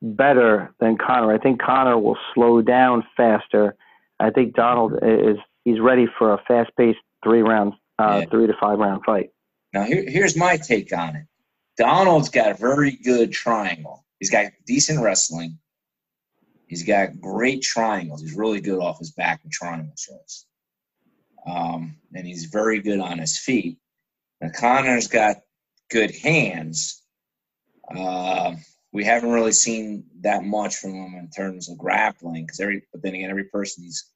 better 0.00 0.74
than 0.80 0.96
Conor. 0.96 1.34
I 1.34 1.38
think 1.38 1.60
Conor 1.60 1.98
will 1.98 2.16
slow 2.34 2.62
down 2.62 3.04
faster. 3.14 3.76
I 4.18 4.30
think 4.30 4.54
Donald 4.54 4.94
is 5.02 5.36
he's 5.64 5.80
ready 5.80 6.06
for 6.18 6.32
a 6.32 6.42
fast-paced 6.48 6.98
three 7.22 7.42
round, 7.42 7.74
uh, 7.98 8.20
Yeah. 8.22 8.30
three 8.30 8.46
to 8.46 8.54
five 8.60 8.78
round 8.78 9.04
fight. 9.04 9.30
now 9.72 9.84
here, 9.84 10.04
here's 10.06 10.36
my 10.36 10.56
take 10.56 10.92
on 10.96 11.16
it. 11.16 11.26
Donald's 11.76 12.28
got 12.28 12.50
a 12.52 12.54
very 12.54 12.92
good 12.92 13.32
triangle. 13.32 14.04
He's 14.18 14.30
got 14.30 14.52
decent 14.66 15.02
wrestling. 15.02 15.58
He's 16.66 16.84
got 16.84 17.20
great 17.20 17.62
triangles. 17.62 18.22
He's 18.22 18.34
really 18.34 18.60
good 18.60 18.78
off 18.80 18.98
his 18.98 19.12
back 19.12 19.42
with 19.42 19.52
triangle. 19.52 19.94
Um, 21.46 21.96
and 22.14 22.26
he's 22.26 22.46
very 22.46 22.80
good 22.80 23.00
on 23.00 23.18
his 23.18 23.38
feet. 23.38 23.78
Now, 24.40 24.50
Conor's 24.50 25.08
got 25.08 25.36
good 25.90 26.14
hands. 26.14 27.02
Uh, 27.94 28.54
we 28.92 29.04
haven't 29.04 29.32
really 29.32 29.52
seen 29.52 30.04
that 30.20 30.44
much 30.44 30.76
from 30.76 30.94
him 30.94 31.14
in 31.18 31.30
terms 31.30 31.68
of 31.68 31.78
grappling 31.78 32.44
because 32.44 32.60
every, 32.60 32.82
but 32.92 33.02
then 33.02 33.14
again, 33.14 33.30
every 33.30 33.44
person 33.44 33.84
he's 33.84 34.11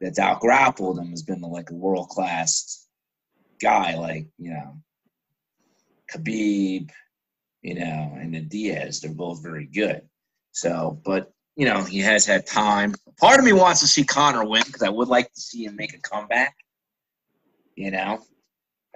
that's 0.00 0.18
out 0.18 0.40
grappled 0.40 0.98
him 0.98 1.10
has 1.10 1.22
been 1.22 1.40
like 1.40 1.70
a 1.70 1.74
world 1.74 2.08
class 2.08 2.86
guy, 3.60 3.96
like 3.96 4.26
you 4.38 4.50
know, 4.50 4.76
Khabib, 6.12 6.90
you 7.62 7.74
know, 7.74 8.16
and 8.18 8.34
then 8.34 8.48
Diaz. 8.48 9.00
They're 9.00 9.12
both 9.12 9.42
very 9.42 9.66
good. 9.66 10.02
So, 10.52 11.00
but 11.04 11.32
you 11.56 11.66
know, 11.66 11.82
he 11.84 11.98
has 12.00 12.24
had 12.24 12.46
time. 12.46 12.94
Part 13.18 13.38
of 13.38 13.44
me 13.44 13.52
wants 13.52 13.80
to 13.80 13.86
see 13.86 14.04
Conor 14.04 14.44
win 14.44 14.62
because 14.66 14.82
I 14.82 14.88
would 14.88 15.08
like 15.08 15.32
to 15.32 15.40
see 15.40 15.64
him 15.64 15.76
make 15.76 15.94
a 15.94 16.00
comeback. 16.00 16.56
You 17.76 17.90
know, 17.90 18.20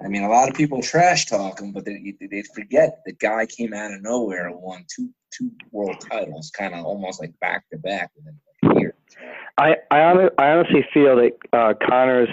I 0.03 0.09
mean, 0.09 0.23
a 0.23 0.29
lot 0.29 0.49
of 0.49 0.55
people 0.55 0.83
trash 0.83 1.27
talk 1.27 1.61
him, 1.61 1.73
but 1.73 1.85
they, 1.85 2.15
they 2.21 2.43
forget 2.55 3.01
the 3.07 3.13
guy 3.13 3.47
came 3.47 3.73
out 3.73 3.93
of 3.93 4.03
nowhere 4.03 4.49
and 4.49 4.61
won 4.61 4.85
two 4.95 5.11
two 5.31 5.51
world 5.71 5.97
titles, 6.11 6.51
kind 6.51 6.75
of 6.75 6.85
almost 6.85 7.21
like 7.21 7.39
back 7.41 7.69
to 7.71 7.79
back 7.79 8.11
within 8.17 8.39
a 8.65 8.81
year. 8.81 8.94
I 9.59 9.77
I, 9.91 10.29
I 10.39 10.51
honestly 10.51 10.85
feel 10.93 11.17
that 11.17 11.33
uh, 11.53 11.75
Conor's 11.87 12.29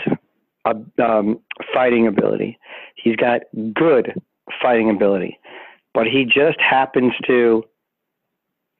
uh, 0.66 0.74
um, 1.04 1.40
fighting 1.74 2.08
ability. 2.08 2.58
He's 2.96 3.16
got 3.16 3.42
good 3.74 4.14
fighting 4.62 4.90
ability, 4.90 5.40
but 5.94 6.08
he 6.08 6.26
just 6.26 6.60
happens 6.60 7.14
to. 7.28 7.64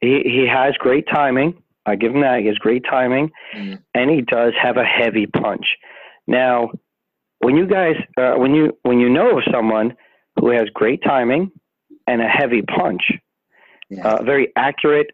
He 0.00 0.22
he 0.24 0.46
has 0.52 0.74
great 0.78 1.06
timing. 1.12 1.62
I 1.86 1.96
give 1.96 2.14
him 2.14 2.20
that. 2.22 2.40
He 2.40 2.46
has 2.46 2.58
great 2.58 2.84
timing, 2.84 3.30
Mm. 3.56 3.82
and 3.94 4.10
he 4.10 4.20
does 4.22 4.52
have 4.60 4.76
a 4.76 4.84
heavy 4.84 5.26
punch. 5.26 5.66
Now, 6.28 6.70
when 7.40 7.56
you 7.56 7.66
guys, 7.66 7.96
uh, 8.16 8.34
when 8.36 8.54
you 8.54 8.76
when 8.82 9.00
you 9.00 9.08
know 9.08 9.38
of 9.38 9.44
someone 9.52 9.96
who 10.38 10.50
has 10.50 10.68
great 10.72 11.02
timing 11.02 11.50
and 12.06 12.20
a 12.22 12.28
heavy 12.28 12.62
punch, 12.62 13.12
Yeah. 13.90 14.04
uh, 14.06 14.22
very 14.22 14.52
accurate, 14.56 15.10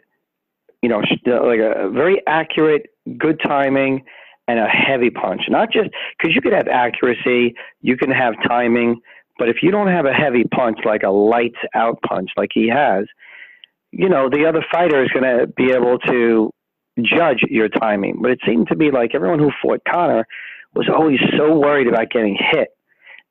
you 0.82 0.88
know, 0.88 0.99
like 0.99 1.61
a 1.61 1.90
very 1.90 2.23
accurate, 2.26 2.87
good 3.18 3.40
timing, 3.44 4.04
and 4.47 4.58
a 4.58 4.66
heavy 4.66 5.11
punch. 5.11 5.42
Not 5.49 5.70
just 5.73 5.90
because 6.16 6.35
you 6.35 6.40
could 6.40 6.52
have 6.52 6.68
accuracy, 6.68 7.54
you 7.80 7.97
can 7.97 8.11
have 8.11 8.35
timing, 8.47 9.00
but 9.38 9.49
if 9.49 9.56
you 9.62 9.70
don't 9.70 9.88
have 9.88 10.06
a 10.06 10.12
heavy 10.12 10.44
punch, 10.44 10.78
like 10.85 11.02
a 11.02 11.11
lights 11.11 11.58
out 11.75 12.00
punch, 12.02 12.30
like 12.37 12.50
he 12.52 12.68
has, 12.68 13.04
you 13.92 14.08
know, 14.08 14.28
the 14.28 14.47
other 14.47 14.64
fighter 14.70 15.02
is 15.02 15.11
going 15.11 15.25
to 15.25 15.47
be 15.47 15.73
able 15.73 15.99
to 16.00 16.50
judge 17.02 17.42
your 17.49 17.68
timing. 17.68 18.18
But 18.20 18.32
it 18.32 18.40
seemed 18.47 18.68
to 18.68 18.76
be 18.76 18.90
like 18.90 19.14
everyone 19.14 19.38
who 19.38 19.50
fought 19.62 19.80
Conor 19.88 20.26
was 20.75 20.88
always 20.92 21.20
so 21.37 21.58
worried 21.58 21.87
about 21.87 22.11
getting 22.11 22.37
hit. 22.38 22.68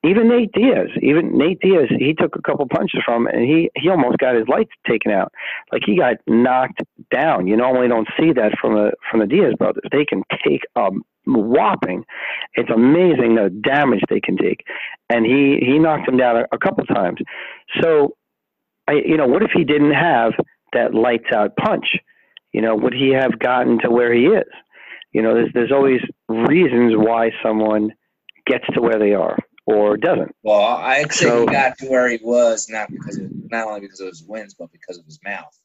Even 0.03 0.29
Nate 0.29 0.51
Diaz, 0.51 0.89
even 1.01 1.37
Nate 1.37 1.59
Diaz, 1.59 1.87
he 1.89 2.13
took 2.13 2.35
a 2.35 2.41
couple 2.41 2.67
punches 2.67 3.01
from 3.03 3.27
him 3.27 3.33
and 3.33 3.43
he 3.43 3.71
he 3.75 3.89
almost 3.89 4.19
got 4.19 4.35
his 4.35 4.47
lights 4.47 4.71
taken 4.87 5.11
out. 5.11 5.33
Like 5.71 5.81
he 5.85 5.97
got 5.97 6.17
knocked 6.27 6.83
down. 7.11 7.47
You 7.47 7.57
normally 7.57 7.87
don't 7.87 8.07
see 8.19 8.31
that 8.33 8.53
from 8.61 8.75
the 8.75 8.91
from 9.09 9.21
the 9.21 9.25
Diaz 9.25 9.53
brothers. 9.57 9.83
They 9.91 10.05
can 10.05 10.23
take 10.45 10.61
a 10.75 10.89
whopping. 11.25 12.05
It's 12.53 12.69
amazing 12.69 13.35
the 13.35 13.49
damage 13.49 14.01
they 14.07 14.19
can 14.19 14.37
take. 14.37 14.63
And 15.09 15.25
he 15.25 15.57
he 15.59 15.79
knocked 15.79 16.07
him 16.07 16.17
down 16.17 16.37
a, 16.37 16.45
a 16.51 16.59
couple 16.59 16.85
times. 16.85 17.19
So, 17.81 18.15
I 18.87 19.01
you 19.03 19.17
know 19.17 19.27
what 19.27 19.41
if 19.41 19.51
he 19.51 19.63
didn't 19.63 19.93
have 19.93 20.33
that 20.73 20.93
lights 20.93 21.31
out 21.35 21.55
punch? 21.55 21.87
You 22.53 22.61
know, 22.61 22.75
would 22.75 22.93
he 22.93 23.13
have 23.13 23.39
gotten 23.39 23.79
to 23.79 23.89
where 23.89 24.13
he 24.13 24.27
is? 24.27 24.51
You 25.11 25.23
know, 25.23 25.33
there's 25.33 25.49
there's 25.55 25.71
always 25.71 26.01
reasons 26.29 26.93
why 26.95 27.31
someone 27.43 27.93
gets 28.45 28.65
to 28.75 28.81
where 28.81 28.99
they 28.99 29.13
are 29.13 29.37
or 29.67 29.97
doesn't. 29.97 30.33
Well, 30.43 30.61
I'd 30.61 31.11
say 31.13 31.25
So- 31.25 31.41
he 31.41 31.45
got 31.47 31.77
to 31.79 31.87
where 31.87 32.07
he 32.09 32.19
was 32.23 32.67
not 32.69 32.89
because 32.91 33.17
of 33.17 33.29
not 33.51 33.67
only 33.67 33.81
because 33.81 33.99
of 33.99 34.07
his 34.07 34.23
wins, 34.23 34.55
but 34.55 34.71
because 34.71 34.97
of 34.97 35.05
his 35.05 35.19
mouth. 35.23 35.55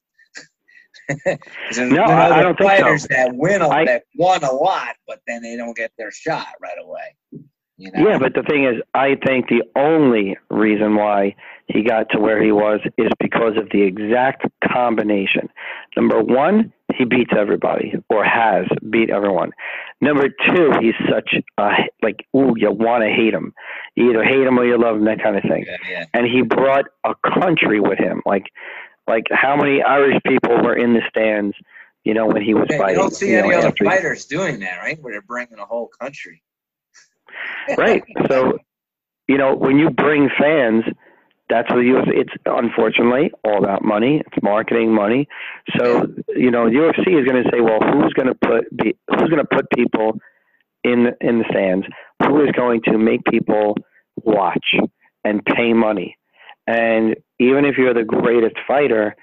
No, 1.76 2.02
I- 2.02 2.38
I 2.38 2.42
don't 2.42 2.56
think 2.56 2.70
so. 2.70 2.76
fighters 2.84 3.06
that 3.08 3.34
win 3.34 3.62
a, 3.62 3.68
I- 3.68 3.84
that 3.86 4.04
won 4.16 4.44
a 4.44 4.52
lot, 4.52 4.96
but 5.06 5.20
then 5.26 5.42
they 5.42 5.56
don't 5.56 5.76
get 5.76 5.90
their 5.98 6.10
shot 6.10 6.46
right 6.60 6.76
away. 6.80 7.16
You 7.78 7.90
know? 7.90 8.10
Yeah, 8.10 8.18
but 8.18 8.34
the 8.34 8.42
thing 8.42 8.64
is, 8.64 8.80
I 8.94 9.16
think 9.26 9.48
the 9.48 9.62
only 9.74 10.36
reason 10.50 10.94
why 10.94 11.34
he 11.66 11.82
got 11.82 12.10
to 12.10 12.20
where 12.20 12.40
he 12.42 12.52
was 12.52 12.80
is 12.98 13.10
because 13.18 13.56
of 13.56 13.68
the 13.70 13.82
exact 13.82 14.46
combination. 14.62 15.48
Number 15.96 16.22
one, 16.22 16.72
he 17.02 17.16
beats 17.16 17.32
everybody 17.36 17.94
or 18.08 18.24
has 18.24 18.66
beat 18.90 19.10
everyone. 19.10 19.50
Number 20.00 20.28
two, 20.28 20.72
he's 20.80 20.94
such 21.10 21.34
a 21.58 21.70
like, 22.02 22.26
ooh, 22.36 22.54
you 22.56 22.70
want 22.70 23.02
to 23.02 23.10
hate 23.10 23.34
him. 23.34 23.52
You 23.96 24.10
either 24.10 24.24
hate 24.24 24.46
him 24.46 24.58
or 24.58 24.64
you 24.64 24.78
love 24.78 24.96
him, 24.96 25.04
that 25.06 25.22
kind 25.22 25.36
of 25.36 25.42
thing. 25.42 25.64
yeah, 25.66 25.76
yeah. 25.88 26.04
And 26.14 26.26
he 26.26 26.42
brought 26.42 26.86
a 27.04 27.14
country 27.40 27.80
with 27.80 27.98
him. 27.98 28.22
Like, 28.24 28.44
like 29.08 29.24
how 29.30 29.56
many 29.56 29.82
Irish 29.82 30.20
people 30.26 30.56
were 30.62 30.74
in 30.76 30.94
the 30.94 31.02
stands? 31.08 31.56
You 32.04 32.14
know, 32.14 32.26
when 32.26 32.42
he 32.42 32.54
was 32.54 32.66
Yeah, 32.70 32.78
fighting. 32.78 32.96
you 32.96 33.00
don't 33.02 33.14
see 33.14 33.30
you 33.30 33.38
any 33.38 33.50
know, 33.50 33.58
other 33.58 33.68
after 33.68 33.84
fighters 33.84 34.24
doing 34.26 34.58
that, 34.60 34.78
right? 34.78 35.00
Where 35.00 35.12
they're 35.12 35.22
bringing 35.22 35.58
a 35.58 35.64
whole 35.66 35.88
country. 36.00 36.42
right. 37.76 38.02
So, 38.28 38.58
you 39.28 39.38
know, 39.38 39.54
when 39.54 39.78
you 39.78 39.90
bring 39.90 40.28
fans, 40.38 40.84
that's 41.52 41.70
what 41.70 41.80
you. 41.80 41.98
It's 42.06 42.32
unfortunately 42.46 43.30
all 43.44 43.58
about 43.62 43.84
money. 43.84 44.22
It's 44.24 44.42
marketing, 44.42 44.94
money. 44.94 45.28
So, 45.76 46.06
you 46.28 46.50
know, 46.50 46.64
the 46.64 46.76
UFC 46.76 47.20
is 47.20 47.28
going 47.28 47.42
to 47.44 47.50
say, 47.52 47.60
well, 47.60 47.80
who's 47.80 48.12
going 48.14 48.28
to 48.28 48.34
put 48.34 48.74
be, 48.74 48.96
who's 49.08 49.28
going 49.28 49.44
to 49.44 49.48
put 49.52 49.66
people 49.70 50.18
in 50.82 51.08
in 51.20 51.40
the 51.40 51.44
stands? 51.50 51.86
Who 52.26 52.42
is 52.42 52.50
going 52.52 52.80
to 52.86 52.96
make 52.96 53.22
people 53.24 53.76
watch 54.16 54.66
and 55.24 55.44
pay 55.44 55.74
money? 55.74 56.16
And 56.66 57.16
even 57.38 57.66
if 57.66 57.76
you're 57.76 57.92
the 57.92 58.04
greatest 58.04 58.56
fighter, 58.66 59.14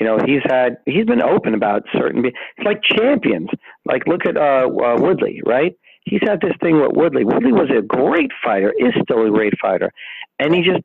you 0.00 0.06
know 0.06 0.18
he's 0.24 0.42
had 0.46 0.78
he's 0.86 1.04
been 1.04 1.22
open 1.22 1.52
about 1.52 1.82
certain. 1.92 2.24
It's 2.24 2.64
like 2.64 2.80
champions. 2.82 3.50
Like 3.84 4.06
look 4.06 4.24
at 4.26 4.38
uh, 4.38 4.66
uh, 4.66 4.96
Woodley, 4.98 5.42
right? 5.44 5.74
He's 6.06 6.20
had 6.22 6.40
this 6.40 6.54
thing 6.62 6.80
with 6.80 6.92
Woodley. 6.94 7.24
Woodley 7.24 7.52
was 7.52 7.68
a 7.76 7.82
great 7.82 8.30
fighter, 8.42 8.72
is 8.78 8.94
still 9.02 9.26
a 9.26 9.30
great 9.30 9.54
fighter, 9.60 9.92
and 10.38 10.54
he 10.54 10.62
just 10.62 10.82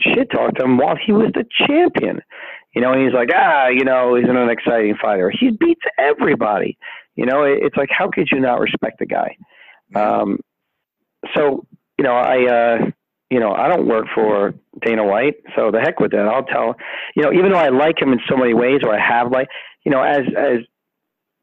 shit 0.00 0.30
talked 0.30 0.58
to 0.58 0.64
him 0.64 0.78
while 0.78 0.96
he 1.04 1.12
was 1.12 1.30
the 1.34 1.44
champion. 1.66 2.20
You 2.74 2.82
know, 2.82 2.92
and 2.92 3.02
he's 3.02 3.14
like, 3.14 3.30
ah, 3.34 3.68
you 3.68 3.84
know, 3.84 4.14
he's 4.14 4.28
an 4.28 4.50
exciting 4.50 4.96
fighter. 5.00 5.30
He 5.30 5.50
beats 5.50 5.80
everybody. 5.98 6.78
You 7.16 7.26
know, 7.26 7.42
it, 7.42 7.58
it's 7.62 7.76
like, 7.76 7.88
how 7.90 8.08
could 8.08 8.28
you 8.30 8.40
not 8.40 8.60
respect 8.60 8.98
the 8.98 9.06
guy? 9.06 9.36
Um, 9.94 10.38
so, 11.34 11.66
you 11.96 12.04
know, 12.04 12.12
I, 12.12 12.46
uh, 12.46 12.90
you 13.30 13.40
know, 13.40 13.52
I 13.52 13.68
don't 13.68 13.86
work 13.88 14.06
for 14.14 14.54
Dana 14.84 15.04
White, 15.04 15.36
so 15.56 15.70
the 15.70 15.80
heck 15.80 16.00
with 16.00 16.12
that. 16.12 16.28
I'll 16.28 16.44
tell, 16.44 16.76
you 17.14 17.22
know, 17.22 17.32
even 17.32 17.50
though 17.52 17.58
I 17.58 17.68
like 17.68 18.00
him 18.00 18.12
in 18.12 18.20
so 18.28 18.36
many 18.36 18.54
ways, 18.54 18.80
or 18.82 18.94
I 18.94 19.00
have 19.00 19.30
like, 19.32 19.48
you 19.84 19.90
know, 19.90 20.02
as 20.02 20.20
as 20.36 20.58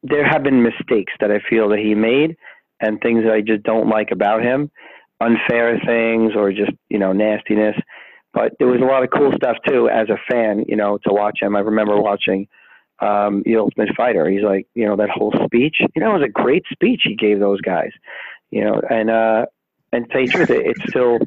there 0.02 0.28
have 0.28 0.44
been 0.44 0.64
mistakes 0.64 1.14
that 1.20 1.32
I 1.32 1.40
feel 1.50 1.70
that 1.70 1.80
he 1.80 1.94
made, 1.94 2.38
and 2.80 3.00
things 3.02 3.24
that 3.24 3.34
I 3.34 3.42
just 3.42 3.64
don't 3.64 3.90
like 3.90 4.10
about 4.12 4.42
him, 4.44 4.72
unfair 5.22 5.80
things 5.86 6.34
or 6.36 6.52
just 6.52 6.72
you 6.90 7.00
know 7.00 7.14
nastiness. 7.14 7.76
But 8.36 8.52
there 8.60 8.68
was 8.68 8.82
a 8.82 8.86
lot 8.86 9.02
of 9.02 9.10
cool 9.12 9.32
stuff 9.38 9.56
too 9.66 9.88
as 9.88 10.10
a 10.10 10.20
fan, 10.30 10.66
you 10.68 10.76
know, 10.76 11.00
to 11.08 11.14
watch 11.14 11.40
him. 11.42 11.56
I 11.56 11.60
remember 11.60 12.00
watching 12.00 12.50
um, 13.00 13.44
The 13.46 13.56
Ultimate 13.56 13.96
Fighter. 13.96 14.30
He's 14.30 14.44
like, 14.44 14.68
you 14.76 14.86
know, 14.86 14.98
that 14.98 15.10
whole 15.10 15.34
speech. 15.46 15.78
You 15.80 16.02
know, 16.02 16.12
it 16.12 16.20
was 16.20 16.28
a 16.28 16.32
great 16.32 16.66
speech 16.70 17.04
he 17.06 17.16
gave 17.16 17.40
those 17.40 17.62
guys. 17.62 17.92
You 18.52 18.66
know, 18.66 18.82
and 18.90 19.10
uh, 19.10 19.46
and 19.94 20.10
tell 20.10 20.22
you 20.22 20.28
truth, 20.28 20.50
it, 20.50 20.66
it 20.68 20.76
still 20.90 21.20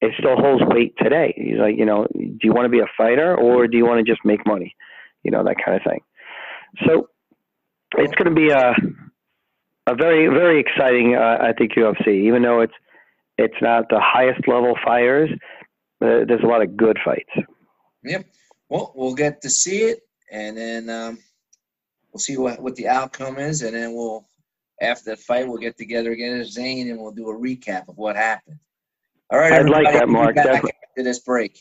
it 0.00 0.12
still 0.18 0.36
holds 0.36 0.64
weight 0.64 0.94
today. 0.98 1.34
He's 1.36 1.58
like, 1.58 1.76
you 1.76 1.84
know, 1.84 2.06
do 2.14 2.38
you 2.42 2.52
want 2.52 2.64
to 2.64 2.70
be 2.70 2.80
a 2.80 2.90
fighter 2.96 3.36
or 3.36 3.68
do 3.68 3.76
you 3.76 3.84
want 3.84 4.04
to 4.04 4.10
just 4.10 4.24
make 4.24 4.46
money? 4.46 4.74
You 5.22 5.32
know, 5.32 5.44
that 5.44 5.56
kind 5.62 5.76
of 5.76 5.82
thing. 5.84 6.00
So 6.86 7.10
it's 7.98 8.14
going 8.14 8.34
to 8.34 8.34
be 8.34 8.48
a 8.48 8.72
a 9.88 9.94
very 9.94 10.26
very 10.28 10.58
exciting, 10.58 11.16
uh, 11.16 11.38
I 11.38 11.52
think 11.52 11.74
UFC. 11.74 12.08
Even 12.26 12.42
though 12.42 12.60
it's 12.60 12.74
it's 13.36 13.60
not 13.60 13.88
the 13.90 14.00
highest 14.00 14.48
level 14.48 14.74
fighters, 14.84 15.30
uh, 16.06 16.24
there's 16.26 16.42
a 16.42 16.46
lot 16.46 16.62
of 16.62 16.76
good 16.76 16.98
fights. 17.04 17.30
Yep. 18.04 18.26
Well, 18.68 18.92
we'll 18.94 19.14
get 19.14 19.42
to 19.42 19.50
see 19.50 19.82
it, 19.82 20.00
and 20.30 20.56
then 20.56 20.90
um, 20.90 21.18
we'll 22.12 22.20
see 22.20 22.36
what, 22.36 22.60
what 22.60 22.76
the 22.76 22.88
outcome 22.88 23.38
is, 23.38 23.62
and 23.62 23.74
then 23.74 23.94
we'll 23.94 24.26
after 24.80 25.10
the 25.10 25.16
fight 25.16 25.48
we'll 25.48 25.58
get 25.58 25.78
together 25.78 26.12
again 26.12 26.40
as 26.40 26.52
Zane, 26.52 26.90
and 26.90 27.00
we'll 27.00 27.12
do 27.12 27.30
a 27.30 27.34
recap 27.34 27.88
of 27.88 27.96
what 27.96 28.16
happened. 28.16 28.58
All 29.30 29.38
right, 29.38 29.52
I'd 29.52 29.68
like 29.68 29.92
that, 29.92 30.08
Mark. 30.08 30.36
back 30.36 30.44
Definitely. 30.46 30.72
after 30.90 31.02
this 31.02 31.18
break. 31.18 31.58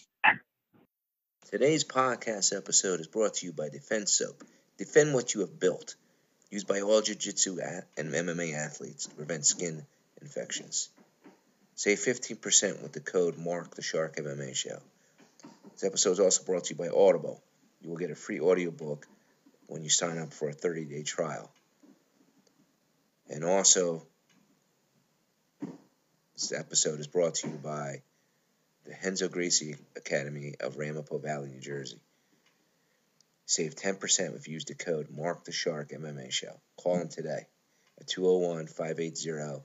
Today's 1.51 1.83
podcast 1.83 2.55
episode 2.55 2.99
is 2.99 3.07
brought 3.07 3.35
to 3.35 3.45
you 3.45 3.53
by 3.53 3.69
Defense 3.69 4.11
Soap. 4.11 4.43
Defend 4.77 5.13
what 5.13 5.33
you 5.33 5.41
have 5.41 5.59
built. 5.59 5.95
Used 6.51 6.67
by 6.67 6.81
all 6.81 7.01
jiu-jitsu 7.01 7.59
and 7.97 8.11
MMA 8.11 8.53
athletes 8.55 9.07
to 9.07 9.15
prevent 9.15 9.45
skin 9.45 9.85
infections. 10.21 10.89
Save 11.77 11.99
15% 11.99 12.81
with 12.81 12.93
the 12.93 13.01
code 13.01 13.37
MARK 13.37 13.75
the 13.75 13.81
Shark 13.81 14.15
MMA 14.15 14.55
Show. 14.55 14.79
This 15.73 15.83
episode 15.83 16.11
is 16.11 16.19
also 16.21 16.43
brought 16.45 16.63
to 16.65 16.73
you 16.73 16.77
by 16.77 16.87
Audible. 16.87 17.43
You 17.81 17.89
will 17.89 17.97
get 17.97 18.11
a 18.11 18.15
free 18.15 18.39
audiobook 18.39 19.05
when 19.67 19.83
you 19.83 19.89
sign 19.89 20.17
up 20.17 20.31
for 20.31 20.47
a 20.47 20.53
30-day 20.53 21.03
trial. 21.03 21.51
And 23.29 23.43
also, 23.43 24.07
this 26.33 26.53
episode 26.53 27.01
is 27.01 27.07
brought 27.07 27.35
to 27.35 27.49
you 27.49 27.55
by 27.55 28.03
the 28.85 28.93
Renzo 29.03 29.27
Gracie 29.27 29.75
Academy 29.97 30.53
of 30.61 30.77
Ramapo 30.77 31.17
Valley, 31.17 31.49
New 31.49 31.59
Jersey. 31.59 31.99
Save 33.47 33.75
10% 33.75 34.37
if 34.37 34.47
you 34.47 34.53
use 34.53 34.63
the 34.63 34.75
code 34.75 35.09
Mark 35.09 35.43
the 35.43 35.51
Shark 35.51 35.89
MMA 35.89 36.31
Show. 36.31 36.57
Call 36.77 36.99
them 36.99 37.09
today 37.09 37.47
at 37.99 38.07
201 38.07 38.67
580 38.67 39.61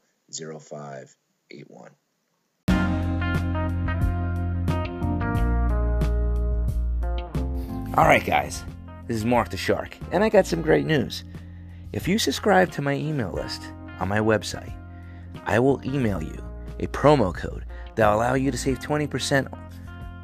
0581. 1.50 1.90
All 7.96 8.06
right, 8.06 8.24
guys. 8.24 8.64
This 9.06 9.16
is 9.16 9.24
Mark 9.24 9.50
the 9.50 9.56
Shark, 9.56 9.96
and 10.12 10.22
I 10.22 10.28
got 10.28 10.46
some 10.46 10.62
great 10.62 10.86
news. 10.86 11.24
If 11.92 12.06
you 12.06 12.18
subscribe 12.18 12.70
to 12.72 12.82
my 12.82 12.94
email 12.94 13.32
list 13.32 13.60
on 13.98 14.06
my 14.08 14.20
website, 14.20 14.72
I 15.44 15.58
will 15.58 15.80
email 15.84 16.22
you 16.22 16.44
a 16.78 16.86
promo 16.86 17.34
code 17.34 17.64
that 17.96 18.08
will 18.08 18.16
allow 18.16 18.34
you 18.34 18.52
to 18.52 18.58
save 18.58 18.78
20% 18.78 19.52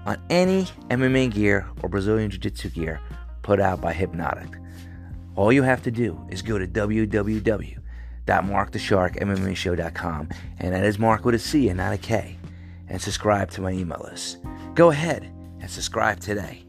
on 0.07 0.23
any 0.31 0.67
MMA 0.91 1.35
gear 1.35 1.69
or 1.83 1.89
Brazilian 1.89 2.31
Jiu 2.31 2.39
Jitsu 2.39 2.71
gear 2.71 3.01
put 3.43 3.61
out 3.61 3.81
by 3.81 3.93
Hypnotik. 3.93 4.63
All 5.35 5.53
you 5.53 5.65
have 5.65 5.83
to 5.83 5.91
do 5.91 6.25
is 6.31 6.43
go 6.43 6.59
to 6.59 6.67
www.markthesharkmmashow.com, 8.27 10.29
and 10.59 10.75
that 10.75 10.85
is 10.85 10.99
Mark 10.99 11.25
with 11.25 11.35
a 11.35 11.39
C 11.39 11.69
and 11.69 11.79
not 11.79 11.93
a 11.93 11.99
K, 11.99 12.37
and 12.89 13.01
subscribe 13.01 13.51
to 13.53 13.61
my 13.61 13.71
email 13.71 14.05
list. 14.11 14.39
Go 14.75 14.91
ahead 14.91 15.31
and 15.61 15.71
subscribe 15.71 16.21
today. 16.21 16.63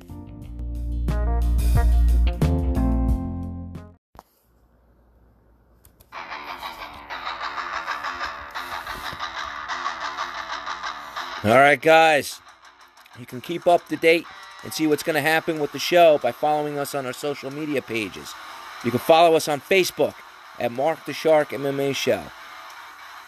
All 11.44 11.54
right, 11.54 11.82
guys. 11.82 12.42
You 13.20 13.26
can 13.26 13.42
keep 13.42 13.68
up 13.68 13.88
to 13.88 13.96
date 13.96 14.26
and 14.64 14.74
see 14.74 14.86
what's 14.86 15.04
going 15.04 15.16
to 15.16 15.22
happen 15.22 15.60
with 15.60 15.72
the 15.72 15.80
show 15.80 16.20
by 16.20 16.32
following 16.32 16.78
us 16.78 16.94
on 16.94 17.06
our 17.06 17.14
social 17.14 17.52
media 17.52 17.82
pages. 17.82 18.34
You 18.84 18.92
can 18.92 19.00
follow 19.00 19.36
us 19.36 19.48
on 19.48 19.62
Facebook 19.62 20.14
at 20.60 20.72
Mark 20.72 21.06
the 21.06 21.14
Shark 21.14 21.50
MMA 21.50 21.96
Show. 21.96 22.24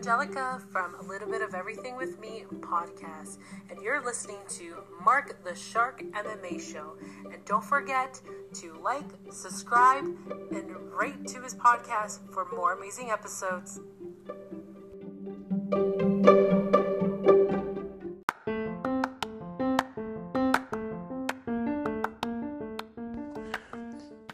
Angelica 0.09 0.59
from 0.71 0.95
A 0.95 1.03
Little 1.03 1.29
Bit 1.29 1.43
of 1.43 1.53
Everything 1.53 1.95
with 1.95 2.19
Me 2.19 2.43
podcast, 2.61 3.37
and 3.69 3.79
you're 3.79 4.03
listening 4.03 4.39
to 4.49 4.77
Mark 5.05 5.43
the 5.43 5.53
Shark 5.53 6.01
MMA 6.01 6.59
Show. 6.59 6.97
And 7.31 7.45
don't 7.45 7.63
forget 7.63 8.19
to 8.55 8.73
like, 8.81 9.05
subscribe, 9.29 10.05
and 10.49 10.75
rate 10.99 11.27
to 11.27 11.43
his 11.43 11.53
podcast 11.53 12.21
for 12.33 12.47
more 12.55 12.73
amazing 12.73 13.11
episodes. 13.11 13.81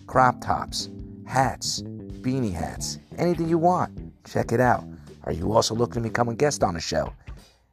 crop 0.06 0.38
tops, 0.42 0.90
hats, 1.26 1.80
beanie 2.20 2.52
hats, 2.52 2.98
anything 3.16 3.48
you 3.48 3.56
want. 3.56 3.98
Check 4.26 4.52
it 4.52 4.60
out. 4.60 4.84
Are 5.22 5.32
you 5.32 5.54
also 5.54 5.74
looking 5.74 6.02
to 6.02 6.08
become 6.10 6.28
a 6.28 6.34
guest 6.34 6.62
on 6.62 6.74
the 6.74 6.80
show 6.80 7.10